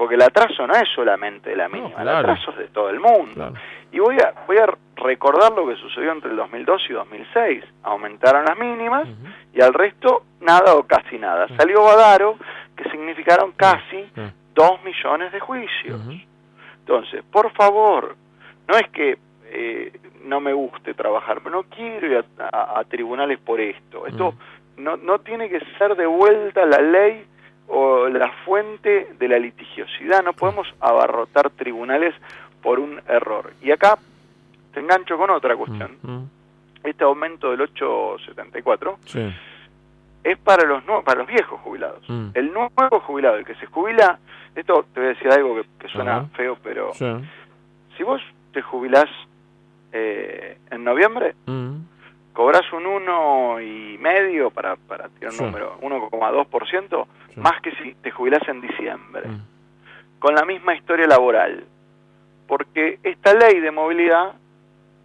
Porque 0.00 0.14
el 0.14 0.22
atraso 0.22 0.66
no 0.66 0.72
es 0.72 0.88
solamente 0.94 1.50
de 1.50 1.56
la 1.56 1.68
mínima, 1.68 2.00
el 2.00 2.08
atraso 2.08 2.52
es 2.52 2.56
de 2.56 2.68
todo 2.68 2.88
el 2.88 2.98
mundo. 3.00 3.52
Y 3.92 3.98
voy 3.98 4.16
a, 4.16 4.32
voy 4.46 4.56
a 4.56 4.66
recordar 4.96 5.52
lo 5.52 5.68
que 5.68 5.76
sucedió 5.76 6.10
entre 6.12 6.30
el 6.30 6.38
2002 6.38 6.82
y 6.88 6.92
2006. 6.94 7.64
Aumentaron 7.82 8.46
las 8.46 8.56
mínimas 8.56 9.06
y 9.52 9.60
al 9.60 9.74
resto 9.74 10.22
nada 10.40 10.74
o 10.76 10.84
casi 10.84 11.18
nada. 11.18 11.48
Salió 11.54 11.82
Badaro, 11.82 12.38
que 12.74 12.88
significaron 12.88 13.52
casi 13.52 14.10
2 14.54 14.84
millones 14.84 15.32
de 15.32 15.40
juicios. 15.40 16.00
Entonces, 16.78 17.22
por 17.30 17.52
favor, 17.52 18.16
no 18.68 18.78
es 18.78 18.88
que 18.92 19.18
eh, 19.50 19.92
no 20.24 20.40
me 20.40 20.54
guste 20.54 20.94
trabajar, 20.94 21.42
pero 21.44 21.56
no 21.56 21.64
quiero 21.64 22.06
ir 22.06 22.24
a, 22.38 22.82
tribunales 22.88 23.38
por 23.38 23.60
esto. 23.60 24.06
Esto 24.06 24.32
no, 24.78 24.96
no 24.96 25.18
tiene 25.18 25.50
que 25.50 25.60
ser 25.76 25.94
de 25.94 26.06
vuelta 26.06 26.64
la 26.64 26.80
ley 26.80 27.26
o 27.70 28.08
la 28.08 28.30
fuente 28.44 29.14
de 29.18 29.28
la 29.28 29.38
litigiosidad. 29.38 30.22
No 30.22 30.32
podemos 30.32 30.66
abarrotar 30.80 31.50
tribunales 31.50 32.14
por 32.62 32.80
un 32.80 33.00
error. 33.08 33.52
Y 33.62 33.70
acá 33.70 33.96
te 34.74 34.80
engancho 34.80 35.16
con 35.16 35.30
otra 35.30 35.56
cuestión. 35.56 36.28
Este 36.82 37.04
aumento 37.04 37.50
del 37.50 37.62
874 37.62 38.98
es 40.22 40.38
para 40.38 40.66
los 40.66 40.82
para 41.04 41.20
los 41.20 41.28
viejos 41.28 41.60
jubilados. 41.60 42.04
El 42.34 42.52
nuevo 42.52 43.00
jubilado, 43.00 43.36
el 43.36 43.44
que 43.44 43.54
se 43.54 43.66
jubila, 43.66 44.18
esto 44.54 44.84
te 44.92 45.00
voy 45.00 45.10
a 45.10 45.12
decir 45.12 45.30
algo 45.30 45.62
que, 45.78 45.88
suena 45.88 46.24
feo, 46.34 46.58
pero 46.62 46.92
si 46.94 48.02
vos 48.02 48.20
te 48.52 48.62
jubilás 48.62 49.08
eh, 49.92 50.58
en 50.70 50.84
noviembre, 50.84 51.34
mm. 51.46 51.76
Cobras 52.32 52.70
un 52.72 52.86
uno 52.86 53.60
y 53.60 53.98
medio 53.98 54.50
para, 54.50 54.76
para 54.76 55.08
tirar 55.08 55.32
un 55.32 55.46
número, 55.46 55.78
1,2%, 55.80 57.06
más 57.36 57.60
que 57.60 57.72
si 57.76 57.94
te 57.94 58.10
jubilás 58.10 58.46
en 58.48 58.60
diciembre. 58.60 59.28
Mm. 59.28 59.40
Con 60.18 60.34
la 60.34 60.44
misma 60.44 60.74
historia 60.74 61.06
laboral. 61.06 61.64
Porque 62.46 62.98
esta 63.02 63.34
ley 63.34 63.60
de 63.60 63.70
movilidad 63.70 64.34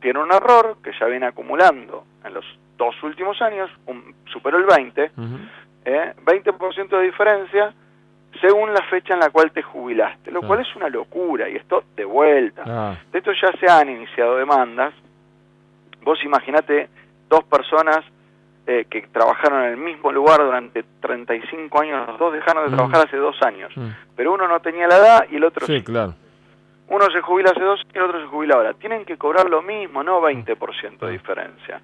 tiene 0.01 0.19
un 0.19 0.31
error 0.31 0.77
que 0.83 0.91
ya 0.99 1.05
viene 1.05 1.27
acumulando 1.27 2.05
en 2.23 2.33
los 2.33 2.45
dos 2.77 3.01
últimos 3.03 3.41
años, 3.41 3.69
un, 3.85 4.13
superó 4.25 4.57
el 4.57 4.65
20, 4.65 5.11
20% 5.15 5.85
eh, 5.85 6.97
de 6.97 7.03
diferencia 7.03 7.73
según 8.41 8.73
la 8.73 8.81
fecha 8.83 9.13
en 9.13 9.19
la 9.19 9.29
cual 9.29 9.51
te 9.51 9.61
jubilaste, 9.61 10.31
lo 10.31 10.41
cual 10.41 10.59
es 10.59 10.75
una 10.75 10.89
locura 10.89 11.49
y 11.49 11.55
esto 11.55 11.85
de 11.95 12.05
vuelta. 12.05 12.63
Ah. 12.65 12.97
De 13.11 13.19
esto 13.19 13.31
ya 13.31 13.51
se 13.59 13.67
han 13.67 13.89
iniciado 13.89 14.35
demandas. 14.37 14.93
Vos 16.01 16.21
imaginate 16.23 16.89
dos 17.29 17.43
personas 17.45 17.99
eh, 18.67 18.85
que 18.89 19.01
trabajaron 19.07 19.63
en 19.63 19.71
el 19.71 19.77
mismo 19.77 20.11
lugar 20.11 20.39
durante 20.39 20.83
35 21.01 21.81
años, 21.81 22.07
los 22.07 22.19
dos 22.19 22.33
dejaron 22.33 22.65
de 22.65 22.71
mm. 22.71 22.75
trabajar 22.75 23.07
hace 23.07 23.17
dos 23.17 23.35
años, 23.41 23.71
mm. 23.75 23.89
pero 24.15 24.33
uno 24.33 24.47
no 24.47 24.59
tenía 24.59 24.87
la 24.87 24.97
edad 24.97 25.25
y 25.29 25.35
el 25.35 25.43
otro 25.43 25.65
sí. 25.65 25.83
claro. 25.83 26.15
Uno 26.87 27.05
se 27.11 27.21
jubila 27.21 27.51
hace 27.51 27.61
dos 27.61 27.81
y 27.93 27.97
el 27.97 28.03
otro 28.03 28.21
se 28.21 28.27
jubila 28.27 28.55
ahora. 28.55 28.73
Tienen 28.73 29.05
que 29.05 29.17
cobrar 29.17 29.49
lo 29.49 29.63
mismo, 29.63 30.03
no 30.03 30.21
20% 30.21 30.99
de 30.99 31.07
mm. 31.07 31.11
diferencia. 31.11 31.81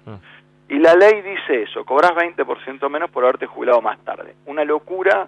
Y 0.68 0.78
la 0.78 0.94
ley 0.94 1.20
dice 1.22 1.64
eso, 1.64 1.84
cobras 1.84 2.12
20% 2.12 2.88
menos 2.88 3.10
por 3.10 3.24
haberte 3.24 3.46
jubilado 3.46 3.82
más 3.82 3.98
tarde. 4.04 4.36
Una 4.46 4.64
locura 4.64 5.26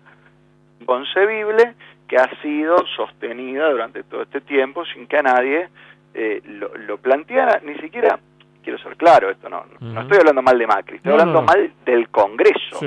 inconcebible 0.80 1.74
que 2.08 2.16
ha 2.16 2.30
sido 2.40 2.76
sostenida 2.96 3.70
durante 3.70 4.04
todo 4.04 4.22
este 4.22 4.40
tiempo 4.40 4.84
sin 4.86 5.06
que 5.06 5.18
a 5.18 5.22
nadie 5.22 5.68
eh, 6.14 6.40
lo, 6.44 6.98
planteara, 6.98 7.60
ni 7.64 7.74
siquiera, 7.76 8.18
quiero 8.64 8.78
ser 8.78 8.96
claro, 8.96 9.30
esto 9.30 9.48
no, 9.48 9.64
no 9.80 10.00
estoy 10.00 10.18
hablando 10.18 10.42
mal 10.42 10.58
de 10.58 10.66
Macri, 10.66 10.96
estoy 10.96 11.12
hablando 11.12 11.42
mal 11.42 11.72
del 11.84 12.08
Congreso, 12.08 12.80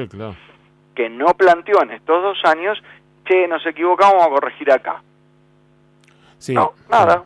que 0.94 1.10
no 1.10 1.28
planteó 1.28 1.84
en 1.84 1.92
estos 1.92 2.22
dos 2.22 2.38
años, 2.44 2.82
che, 3.26 3.48
nos 3.48 3.66
equivocamos, 3.66 4.16
vamos 4.16 4.28
a 4.28 4.42
corregir 4.42 4.72
acá. 4.72 5.02
Sí, 6.40 6.54
no, 6.54 6.74
nada. 6.90 7.24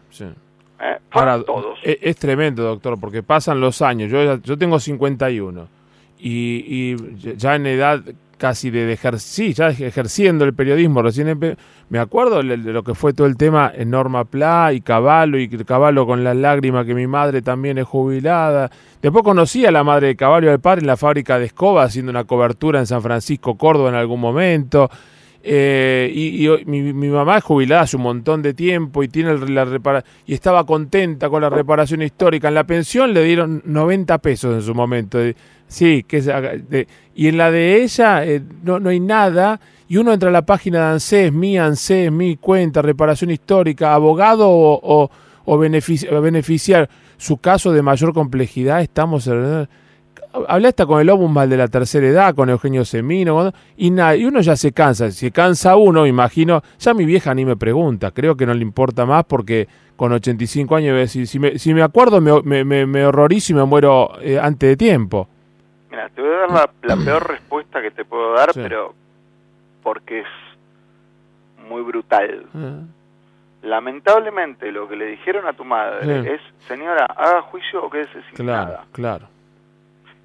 Eh, 0.84 1.00
todos. 1.12 1.80
Es, 1.84 1.98
es, 2.02 2.18
tremendo, 2.18 2.64
doctor, 2.64 3.00
porque 3.00 3.24
pasan 3.24 3.60
los 3.60 3.82
años. 3.82 4.10
Yo, 4.10 4.38
yo 4.38 4.58
tengo 4.58 4.80
51 4.80 5.68
y, 6.20 6.94
y 6.94 7.36
ya 7.38 7.56
en 7.56 7.68
edad 7.68 8.02
casi 8.42 8.72
de 8.72 8.88
dejar, 8.88 9.20
sí, 9.20 9.54
ya 9.54 9.70
ejerciendo 9.70 10.46
el 10.46 10.56
periodismo, 10.56 11.04
recién 11.04 11.40
me 11.90 12.00
acuerdo 12.00 12.42
de 12.42 12.58
lo 12.58 12.82
que 12.82 12.96
fue 12.96 13.14
todo 13.14 13.28
el 13.28 13.38
tema 13.38 13.72
en 13.72 13.92
Norma 13.92 14.26
Pla 14.26 14.74
y 14.74 14.82
Caballo, 14.82 15.38
y 15.38 15.48
Caballo 15.48 16.08
con 16.08 16.24
las 16.24 16.36
lágrimas 16.36 16.88
que 16.88 16.96
mi 16.96 17.06
madre 17.06 17.44
también 17.44 17.78
es 17.78 17.86
jubilada. 17.86 18.72
Después 19.00 19.24
conocí 19.24 19.64
a 19.68 19.72
la 19.72 19.84
madre 19.84 20.08
de 20.08 20.16
Caballo 20.16 20.50
del 20.50 20.60
padre 20.60 20.82
en 20.82 20.88
la 20.88 20.98
fábrica 20.98 21.38
de 21.38 21.46
escoba 21.46 21.84
haciendo 21.84 22.10
una 22.10 22.24
cobertura 22.24 22.80
en 22.80 22.88
San 22.88 23.04
Francisco, 23.04 23.60
Córdoba 23.60 23.90
en 23.90 23.96
algún 23.96 24.20
momento. 24.20 24.90
Eh, 25.44 26.12
y, 26.12 26.48
mi, 26.66 27.10
mamá 27.10 27.38
es 27.38 27.44
jubilada 27.44 27.82
hace 27.82 27.98
un 27.98 28.04
montón 28.04 28.42
de 28.42 28.56
tiempo 28.56 29.04
y 29.04 29.08
tiene 29.08 29.38
la 29.50 29.66
repara 29.66 30.04
y 30.28 30.36
estaba 30.36 30.66
contenta 30.66 31.30
con 31.30 31.44
la 31.44 31.50
reparación 31.52 32.02
histórica. 32.02 32.48
En 32.48 32.56
la 32.56 32.64
pensión 32.64 33.14
le 33.14 33.24
dieron 33.24 33.62
90 33.66 34.18
pesos 34.18 34.56
en 34.56 34.62
su 34.64 34.74
momento. 34.74 35.20
Sí, 35.72 36.04
que 36.04 36.22
de, 36.22 36.86
y 37.16 37.28
en 37.30 37.38
la 37.38 37.50
de 37.50 37.82
ella 37.82 38.26
eh, 38.26 38.42
no, 38.62 38.82
no 38.82 38.90
hay 38.90 39.00
nada. 39.00 39.62
Y 39.88 39.96
uno 39.96 40.12
entra 40.12 40.28
a 40.28 40.34
la 40.34 40.46
página 40.46 40.80
de 40.80 40.86
ANSES, 40.96 41.32
mi 41.32 41.58
ANSES, 41.58 42.12
mi 42.12 42.36
cuenta, 42.36 42.82
reparación 42.82 43.32
histórica, 43.32 43.94
abogado 43.94 44.50
o, 44.50 45.10
o, 45.46 45.58
beneficiar. 45.58 46.90
Su 47.16 47.38
caso 47.38 47.72
de 47.72 47.82
mayor 47.82 48.14
complejidad, 48.14 48.82
estamos 48.82 49.30
hablé 50.48 50.68
hasta 50.68 50.86
con 50.86 51.00
el 51.00 51.10
Ombudsman 51.10 51.50
de 51.50 51.58
la 51.58 51.70
tercera 51.70 52.06
edad, 52.06 52.36
con 52.36 52.50
Eugenio 52.50 52.84
Semino, 52.84 53.54
y, 53.78 53.94
y 53.94 54.26
uno 54.26 54.42
ya 54.42 54.58
se 54.58 54.74
cansa. 54.74 55.10
Si 55.12 55.32
cansa 55.32 55.78
uno, 55.78 56.06
imagino, 56.06 56.62
ya 56.80 56.94
mi 56.94 57.06
vieja 57.06 57.34
ni 57.34 57.46
me 57.46 57.56
pregunta, 57.56 58.12
creo 58.12 58.36
que 58.36 58.46
no 58.46 58.54
le 58.54 58.62
importa 58.62 59.06
más 59.06 59.24
porque 59.24 59.70
con 59.96 60.12
85 60.12 60.76
años, 60.76 61.12
si, 61.12 61.26
si, 61.26 61.40
me, 61.40 61.58
si 61.60 61.74
me 61.74 61.82
acuerdo, 61.82 62.20
me, 62.20 62.64
me, 62.66 62.86
me, 62.86 63.06
horrorizo 63.06 63.54
y 63.54 63.56
me 63.56 63.64
muero 63.64 64.12
eh, 64.22 64.38
antes 64.38 64.70
de 64.70 64.76
tiempo. 64.76 65.30
Mira, 65.92 66.10
te 66.10 66.22
voy 66.22 66.32
a 66.32 66.48
dar 66.48 66.70
la, 66.82 66.96
peor 67.06 67.28
respuesta 67.30 67.82
que 67.82 67.92
te 67.92 68.06
puedo 68.06 68.34
dar, 68.34 68.52
pero 68.54 68.96
porque 69.84 70.22
es 70.22 70.28
muy 71.68 71.82
brutal. 71.82 72.46
Ah. 72.56 72.80
Lamentablemente 73.62 74.72
lo 74.72 74.88
que 74.88 74.96
le 74.96 75.06
dijeron 75.06 75.46
a 75.46 75.54
tu 75.54 75.64
madre 75.64 76.34
es, 76.34 76.42
señora, 76.68 77.06
haga 77.06 77.44
juicio 77.44 77.84
o 77.84 77.90
quédese 77.90 78.24
sin 78.24 78.46
claro, 78.46 78.72
nada. 78.72 78.86
Claro, 78.92 79.28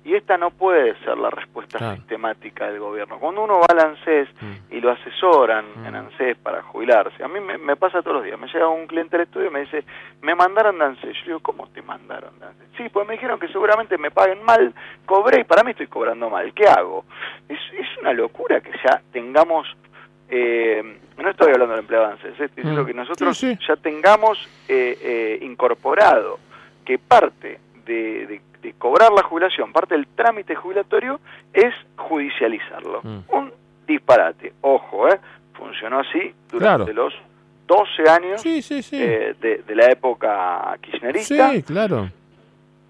y 0.07 0.15
esta 0.15 0.39
no 0.39 0.53
puede 0.53 0.97
ser 1.01 1.19
la 1.19 1.31
respuesta 1.31 1.97
sistemática 1.97 2.71
del 2.71 2.79
gobierno. 2.79 3.19
Cuando 3.19 3.43
uno 3.43 3.59
va 3.59 3.67
al 3.69 3.91
ANSES 3.91 4.29
mm. 4.41 4.53
y 4.73 4.81
lo 4.81 4.93
asesoran 4.93 5.65
en 5.85 5.93
mm. 5.93 5.97
ANSES 5.97 6.37
para 6.39 6.63
jubilarse, 6.63 7.25
a 7.25 7.27
mí 7.27 7.41
me, 7.41 7.75
pasa 7.75 8.03
todos 8.03 8.19
los 8.19 8.25
días, 8.25 8.39
me 8.39 8.47
llega 8.47 8.69
un 8.69 8.87
cliente 8.87 9.17
al 9.17 9.23
estudio 9.23 9.49
y 9.49 9.51
me 9.51 9.61
dice, 9.63 9.83
me 10.23 10.37
mandaron 10.37 10.79
de 10.79 10.85
ANSES. 10.85 11.13
Yo 11.19 11.25
digo, 11.25 11.41
¿cómo 11.41 11.67
te 11.71 11.83
mandaron 11.83 12.39
de 12.39 12.47
ANSES? 12.47 12.69
Sí, 12.77 12.89
pues 12.89 13.05
me 13.05 13.15
dijeron 13.15 13.41
que 13.41 13.49
seguramente 13.49 13.99
me 13.99 14.13
paguen 14.13 14.45
mal, 14.45 14.73
cobré 15.07 15.41
y 15.41 15.45
para 15.45 15.65
mí 15.65 15.73
estoy 15.73 15.89
cobrando 15.89 16.31
mal. 16.31 16.55
¿Qué 16.55 16.69
hago? 16.69 17.05
Es, 17.49 17.59
es 17.77 17.99
una 18.01 18.13
locura 18.13 18.61
que 18.61 18.71
ya 18.85 19.03
tengamos... 19.11 19.67
Eh, 20.29 21.01
no 21.19 21.31
estoy 21.31 21.53
hablando 21.53 21.75
del 21.75 21.81
empleado 21.81 22.07
de 22.07 22.13
ANSES, 22.13 22.31
estoy 22.31 22.63
diciendo 22.63 22.85
mm. 22.85 22.87
que 22.87 22.95
nosotros 22.95 23.41
ya 23.41 23.75
tengamos 23.75 24.39
eh, 24.69 24.97
eh, 25.03 25.39
incorporado 25.43 26.39
que 26.85 26.97
parte 26.97 27.59
de, 27.87 28.41
cobrar 28.75 29.13
la 29.13 29.23
jubilación, 29.23 29.73
parte 29.73 29.95
del 29.95 30.07
trámite 30.09 30.55
jubilatorio 30.55 31.21
es 31.53 31.75
judicializarlo. 31.97 33.01
Mm. 33.03 33.19
Un 33.29 33.53
disparate. 33.87 34.53
Ojo, 34.63 35.09
¿eh? 35.09 35.19
funcionó 35.55 36.01
así 36.01 36.35
durante 36.51 36.93
los 36.93 37.15
12 37.67 38.11
años 38.11 38.43
eh, 38.45 39.35
de, 39.41 39.75
la 39.75 39.87
época 39.91 40.77
kirchnerista. 40.81 41.51
Sí, 41.51 41.63
claro. 41.63 42.09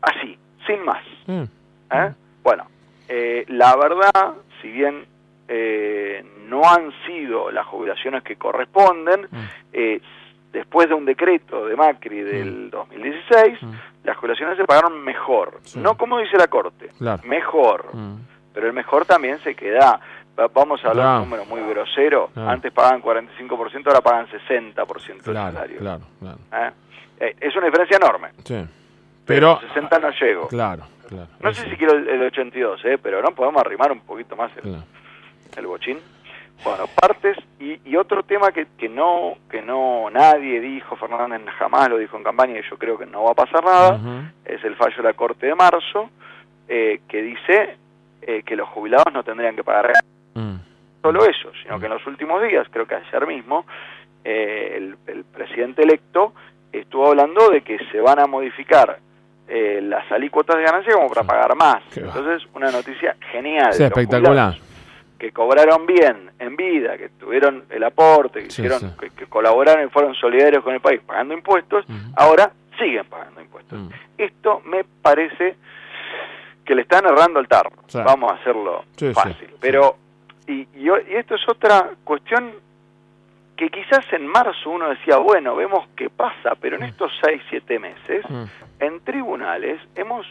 Así, 0.03 0.39
sin 0.67 0.85
más. 0.85 1.03
Mm. 1.27 1.43
¿Eh? 1.93 2.13
Bueno, 2.43 2.67
eh, 3.09 3.45
la 3.49 3.77
verdad, 3.77 4.35
si 4.61 4.71
bien 4.71 5.07
no 6.49 6.63
han 6.65 6.93
sido 7.07 7.53
las 7.53 7.67
jubilaciones 7.67 8.25
que 8.25 8.37
corresponden, 8.37 9.29
mm 9.31 9.97
después 10.57 10.89
de 10.89 10.95
un 10.95 11.05
decreto 11.05 11.67
de 11.67 11.77
Macri 11.77 12.23
del 12.23 12.71
2016, 12.71 13.63
mm. 13.63 13.67
mm. 13.67 13.79
Las 14.07 14.17
jubilaciones 14.17 14.57
se 14.57 14.65
pagaron 14.65 15.03
mejor. 15.03 15.61
No 15.75 15.97
como 15.97 16.19
dice 16.19 16.39
la 16.39 16.47
Corte, 16.49 16.91
mejor. 17.25 17.95
Mm. 17.95 18.17
Pero 18.55 18.69
el 18.69 18.73
mejor 18.73 19.05
también 19.05 19.39
se 19.41 19.55
queda 19.55 20.01
vamos 20.53 20.85
a 20.85 20.91
hablar 20.91 21.07
de 21.07 21.15
un 21.17 21.31
número 21.31 21.45
muy 21.47 21.61
grosero, 21.63 22.31
antes 22.37 22.73
pagaban 22.73 23.03
45%, 23.03 23.87
ahora 23.87 24.01
pagan 24.01 24.27
60% 24.29 25.23
del 25.23 25.35
salario. 25.35 25.79
Claro, 25.79 26.05
claro. 26.21 26.39
¿Eh? 26.53 26.71
Eh, 27.21 27.37
es 27.41 27.57
una 27.57 27.67
diferencia 27.67 27.97
enorme. 27.97 28.31
Sí. 28.45 28.67
Pero, 29.25 29.59
60 29.61 29.99
no 29.99 30.11
llego. 30.11 30.49
Claro, 30.49 30.85
claro. 31.09 31.29
No 31.41 31.53
sé 31.53 31.69
si 31.69 31.77
quiero 31.77 31.95
el, 31.95 32.23
82, 32.23 32.85
¿eh? 32.85 32.99
pero 33.03 33.23
no 33.23 33.35
podemos 33.35 33.61
arrimar 33.61 33.91
un 33.91 34.01
poquito 34.01 34.37
más 34.37 34.51
el, 34.63 34.77
el 35.57 35.67
bochín. 35.67 35.99
Bueno, 36.65 36.87
partes 37.01 37.37
y, 37.59 37.97
otro 37.97 38.23
tema 38.23 38.51
que, 38.53 38.67
que 38.77 38.89
no 38.89 39.35
que 39.51 39.63
no 39.63 40.11
nadie 40.11 40.61
dijo, 40.61 40.97
Fernández 40.97 41.41
jamás 41.59 41.89
lo 41.89 41.99
dijo 41.99 42.17
en 42.17 42.25
campaña 42.25 42.59
y 42.59 42.69
yo 42.69 42.77
creo 42.77 42.99
que 42.99 43.07
no 43.07 43.25
va 43.25 43.33
a 43.33 43.35
pasar 43.35 43.65
nada, 43.65 44.33
es 44.45 44.63
el 44.65 44.77
fallo 44.77 44.97
de 44.97 45.03
la 45.03 45.15
Corte 45.15 45.47
de 45.47 45.55
marzo, 45.55 46.11
eh, 46.69 47.01
que 47.09 47.23
dice 47.23 47.77
eh, 48.23 48.43
que 48.43 48.57
los 48.57 48.69
jubilados 48.69 49.13
no 49.13 49.23
tendrían 49.23 49.57
que 49.57 49.65
pagar 49.65 49.93
mm. 50.35 50.57
solo 51.03 51.25
eso, 51.25 51.51
sino 51.63 51.79
que 51.79 51.87
en 51.87 51.93
los 51.93 52.07
últimos 52.07 52.43
días, 52.43 52.67
creo 52.71 52.87
que 52.87 52.97
ayer 52.97 53.27
mismo, 53.27 53.65
eh, 54.25 54.93
el, 55.07 55.25
presidente 55.25 55.83
electo 55.83 56.35
estuvo 56.73 57.07
hablando 57.07 57.49
de 57.49 57.63
que 57.63 57.79
se 57.91 58.01
van 58.01 58.19
a 58.19 58.27
modificar 58.27 58.99
las 59.49 60.11
alícuotas 60.11 60.57
de 60.57 60.65
ganancia 60.65 60.93
como 60.95 61.09
para 61.09 61.23
pagar 61.23 61.55
más. 61.55 61.81
Entonces, 61.97 62.43
una 62.53 62.73
noticia 62.73 63.17
genial. 63.31 63.71
espectacular 63.71 64.57
que 65.19 65.33
cobraron 65.33 65.87
bien 65.87 66.31
en 66.39 66.57
vida, 66.57 66.97
que 66.99 67.09
tuvieron 67.11 67.65
el 67.71 67.85
aporte, 67.85 68.41
que, 68.41 68.47
hicieron, 68.49 68.95
Que, 68.97 69.27
colaboraron 69.27 69.87
y 69.87 69.91
fueron 69.91 70.15
solidarios 70.15 70.63
con 70.63 70.75
el 70.75 70.81
país 70.81 71.01
pagando 71.07 71.35
impuestos, 71.35 71.85
ahora 72.17 72.53
siguen 72.79 73.07
pagando 73.07 73.41
impuestos. 73.41 73.79
Esto 74.19 74.63
me 74.65 74.85
parece 74.85 75.57
que 76.65 76.75
le 76.75 76.83
están 76.83 77.07
errando 77.07 77.41
el 77.41 77.49
tarro. 77.49 77.73
Vamos 77.95 78.33
a 78.33 78.35
hacerlo 78.35 78.85
fácil. 79.15 79.55
Pero, 79.61 79.97
y, 80.47 80.69
y, 80.75 80.91
esto 81.11 81.37
es 81.37 81.49
otra 81.49 81.91
cuestión 82.05 82.53
que 83.57 83.71
quizás 83.71 84.05
en 84.13 84.27
marzo 84.27 84.71
uno 84.71 84.91
decía, 84.91 85.17
bueno, 85.17 85.57
vemos 85.57 85.89
qué 85.97 86.11
pasa, 86.11 86.55
pero 86.61 86.77
en 86.77 86.83
estos 86.83 87.11
seis, 87.25 87.41
siete 87.49 87.79
meses, 87.79 88.25
en 88.81 89.01
tribunales 89.01 89.81
hemos 89.95 90.27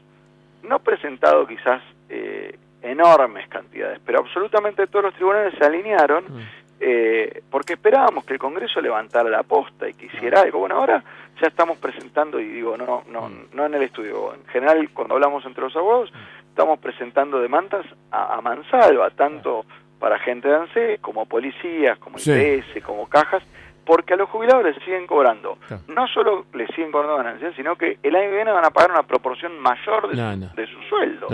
no 0.63 0.79
presentado 0.79 1.47
quizás 1.47 1.81
eh, 2.09 2.57
enormes 2.85 3.47
cantidades, 3.49 3.99
pero 4.05 4.19
absolutamente 4.19 4.87
todos 4.87 5.05
los 5.05 5.13
tribunales 5.15 5.53
se 5.57 5.65
alinearon 5.65 6.23
mm. 6.23 6.39
eh, 6.79 7.41
porque 7.49 7.73
esperábamos 7.73 8.25
que 8.25 8.33
el 8.33 8.39
Congreso 8.39 8.79
levantara 8.81 9.29
la 9.29 9.43
posta 9.43 9.89
y 9.89 9.93
quisiera 9.93 10.41
algo. 10.41 10.59
Bueno, 10.59 10.75
ahora 10.75 11.03
ya 11.41 11.47
estamos 11.47 11.77
presentando, 11.77 12.39
y 12.39 12.47
digo, 12.47 12.77
no, 12.77 13.03
no, 13.09 13.29
mm. 13.29 13.47
no 13.53 13.65
en 13.65 13.73
el 13.73 13.83
estudio, 13.83 14.33
en 14.33 14.45
general 14.47 14.89
cuando 14.93 15.15
hablamos 15.15 15.45
entre 15.45 15.63
los 15.63 15.75
abogados, 15.75 16.11
mm. 16.11 16.49
estamos 16.49 16.79
presentando 16.79 17.41
demandas 17.41 17.85
a, 18.11 18.39
mansalva, 18.41 19.09
tanto 19.09 19.65
para 19.99 20.19
gente 20.19 20.47
de 20.47 20.55
ANSE 20.55 20.97
como 21.01 21.25
policías, 21.25 21.97
como 21.97 22.17
IPS, 22.17 22.83
como 22.85 23.07
cajas, 23.07 23.43
porque 23.85 24.13
a 24.13 24.17
los 24.17 24.29
jubilados 24.29 24.63
les 24.63 24.75
siguen 24.83 25.07
cobrando. 25.07 25.57
No 25.87 26.07
solo 26.07 26.45
les 26.53 26.67
siguen 26.69 26.91
cobrando 26.91 27.17
ganancias, 27.17 27.55
sino 27.55 27.75
que 27.75 27.99
el 28.03 28.15
año 28.15 28.29
que 28.29 28.35
viene 28.35 28.51
van 28.51 28.65
a 28.65 28.71
pagar 28.71 28.91
una 28.91 29.03
proporción 29.03 29.59
mayor 29.59 30.09
de, 30.09 30.67
Su, 30.67 30.81
sueldo. 30.89 31.27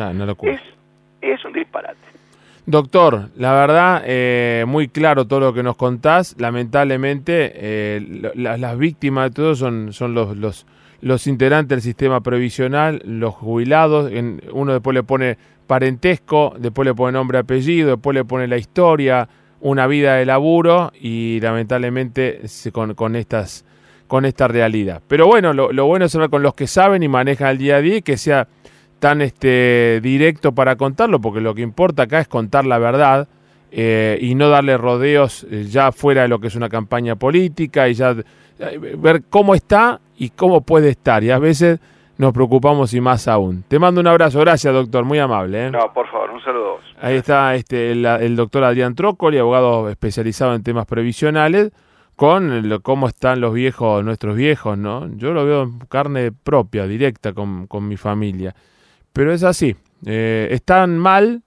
es 0.43 0.61
es 1.21 1.43
un 1.45 1.53
disparate. 1.53 2.11
Doctor, 2.65 3.29
la 3.37 3.53
verdad, 3.53 4.03
eh, 4.05 4.65
muy 4.67 4.87
claro 4.87 5.25
todo 5.25 5.39
lo 5.39 5.53
que 5.53 5.63
nos 5.63 5.75
contás. 5.75 6.35
Lamentablemente, 6.37 7.51
eh, 7.55 8.31
las 8.35 8.77
víctimas 8.77 9.29
de 9.29 9.35
todo 9.35 9.55
son, 9.55 9.93
son 9.93 10.13
los, 10.13 10.37
los, 10.37 10.67
los, 11.01 11.25
integrantes 11.25 11.69
del 11.69 11.81
sistema 11.81 12.21
previsional, 12.21 13.01
los 13.03 13.33
jubilados. 13.33 14.11
En, 14.11 14.41
uno 14.53 14.73
después 14.73 14.93
le 14.93 15.01
pone 15.01 15.37
parentesco, 15.65 16.53
después 16.59 16.85
le 16.85 16.93
pone 16.93 17.13
nombre, 17.13 17.39
apellido, 17.39 17.89
después 17.89 18.13
le 18.13 18.25
pone 18.25 18.47
la 18.47 18.57
historia, 18.57 19.27
una 19.59 19.87
vida 19.87 20.15
de 20.15 20.25
laburo 20.25 20.91
y 20.99 21.39
lamentablemente 21.41 22.41
con, 22.71 22.93
con, 22.93 23.15
estas, 23.15 23.65
con 24.07 24.23
esta 24.23 24.47
realidad. 24.47 25.01
Pero 25.07 25.25
bueno, 25.25 25.53
lo, 25.53 25.71
lo 25.71 25.87
bueno 25.87 26.05
es 26.05 26.13
hablar 26.13 26.29
con 26.29 26.43
los 26.43 26.53
que 26.53 26.67
saben 26.67 27.01
y 27.01 27.07
manejan 27.07 27.49
el 27.49 27.57
día 27.57 27.77
a 27.77 27.81
día 27.81 27.97
y 27.97 28.01
que 28.03 28.17
sea 28.17 28.47
tan 29.01 29.23
este, 29.23 29.99
directo 29.99 30.53
para 30.53 30.75
contarlo, 30.75 31.19
porque 31.19 31.41
lo 31.41 31.55
que 31.55 31.63
importa 31.63 32.03
acá 32.03 32.19
es 32.19 32.27
contar 32.27 32.67
la 32.67 32.77
verdad 32.77 33.27
eh, 33.71 34.19
y 34.21 34.35
no 34.35 34.47
darle 34.47 34.77
rodeos 34.77 35.43
eh, 35.49 35.63
ya 35.67 35.91
fuera 35.91 36.21
de 36.21 36.27
lo 36.27 36.39
que 36.39 36.47
es 36.47 36.55
una 36.55 36.69
campaña 36.69 37.15
política 37.15 37.89
y 37.89 37.95
ya 37.95 38.15
eh, 38.59 38.77
ver 38.99 39.23
cómo 39.27 39.55
está 39.55 39.99
y 40.17 40.29
cómo 40.29 40.61
puede 40.61 40.89
estar. 40.89 41.23
Y 41.23 41.31
a 41.31 41.39
veces 41.39 41.79
nos 42.19 42.31
preocupamos 42.31 42.93
y 42.93 43.01
más 43.01 43.27
aún. 43.27 43.63
Te 43.67 43.79
mando 43.79 44.01
un 44.01 44.07
abrazo, 44.07 44.39
gracias 44.39 44.71
doctor, 44.71 45.03
muy 45.03 45.17
amable. 45.17 45.71
No, 45.71 45.91
por 45.91 46.07
favor, 46.07 46.29
un 46.29 46.43
saludo. 46.43 46.77
Ahí 47.01 47.15
está 47.15 47.55
este, 47.55 47.93
el, 47.93 48.35
doctor 48.35 48.63
Adrián 48.63 48.93
Trócoli, 48.93 49.39
abogado 49.39 49.89
especializado 49.89 50.53
en 50.53 50.61
temas 50.61 50.85
previsionales, 50.85 51.71
con 52.15 52.69
cómo 52.83 53.07
están 53.07 53.41
los 53.41 53.51
viejos, 53.55 54.05
nuestros 54.05 54.35
viejos, 54.35 54.77
¿no? 54.77 55.09
Yo 55.15 55.33
lo 55.33 55.43
veo 55.43 55.63
en 55.63 55.79
carne 55.89 56.31
propia, 56.31 56.85
directa 56.85 57.33
con, 57.33 57.65
con 57.65 57.87
mi 57.87 57.97
familia. 57.97 58.53
Pero 59.13 59.33
es 59.33 59.43
así. 59.43 59.75
Eh, 60.05 60.47
están 60.51 60.97
mal 60.97 61.43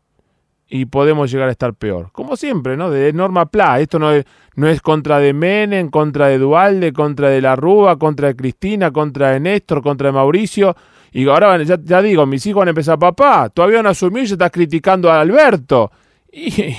y 0.69 0.87
podemos 0.87 1.31
llegar 1.31 1.49
a 1.49 1.53
estar 1.53 1.75
peor. 1.75 2.11
Como 2.13 2.37
siempre, 2.37 2.77
¿no? 2.77 2.91
De 2.91 3.13
Norma 3.13 3.47
Pla. 3.47 3.81
Esto 3.81 3.99
no 3.99 4.13
es, 4.13 4.25
no 4.57 4.69
es 4.69 4.81
contra 4.81 5.19
de 5.19 5.33
Menem, 5.33 5.89
contra 5.89 6.29
de 6.29 6.39
Dualde, 6.39 6.93
contra 6.93 7.29
de 7.29 7.41
la 7.41 7.57
Rúa, 7.57 7.99
contra 7.99 8.29
de 8.29 8.37
Cristina, 8.37 8.91
contra 8.91 9.31
de 9.31 9.41
Néstor, 9.41 9.83
contra 9.83 10.09
de 10.09 10.13
Mauricio. 10.13 10.75
Y 11.13 11.29
ahora 11.29 11.63
ya, 11.63 11.79
ya 11.83 12.03
digo, 12.03 12.27
mis 12.27 12.45
hijos 12.47 12.61
van 12.61 12.69
a 12.69 12.71
empezar, 12.71 12.99
papá, 12.99 13.49
todavía 13.49 13.83
no 13.83 13.89
asumir, 13.89 14.25
ya 14.25 14.35
estás 14.35 14.51
criticando 14.51 15.11
a 15.11 15.21
Alberto. 15.21 15.91
Y 16.37 16.75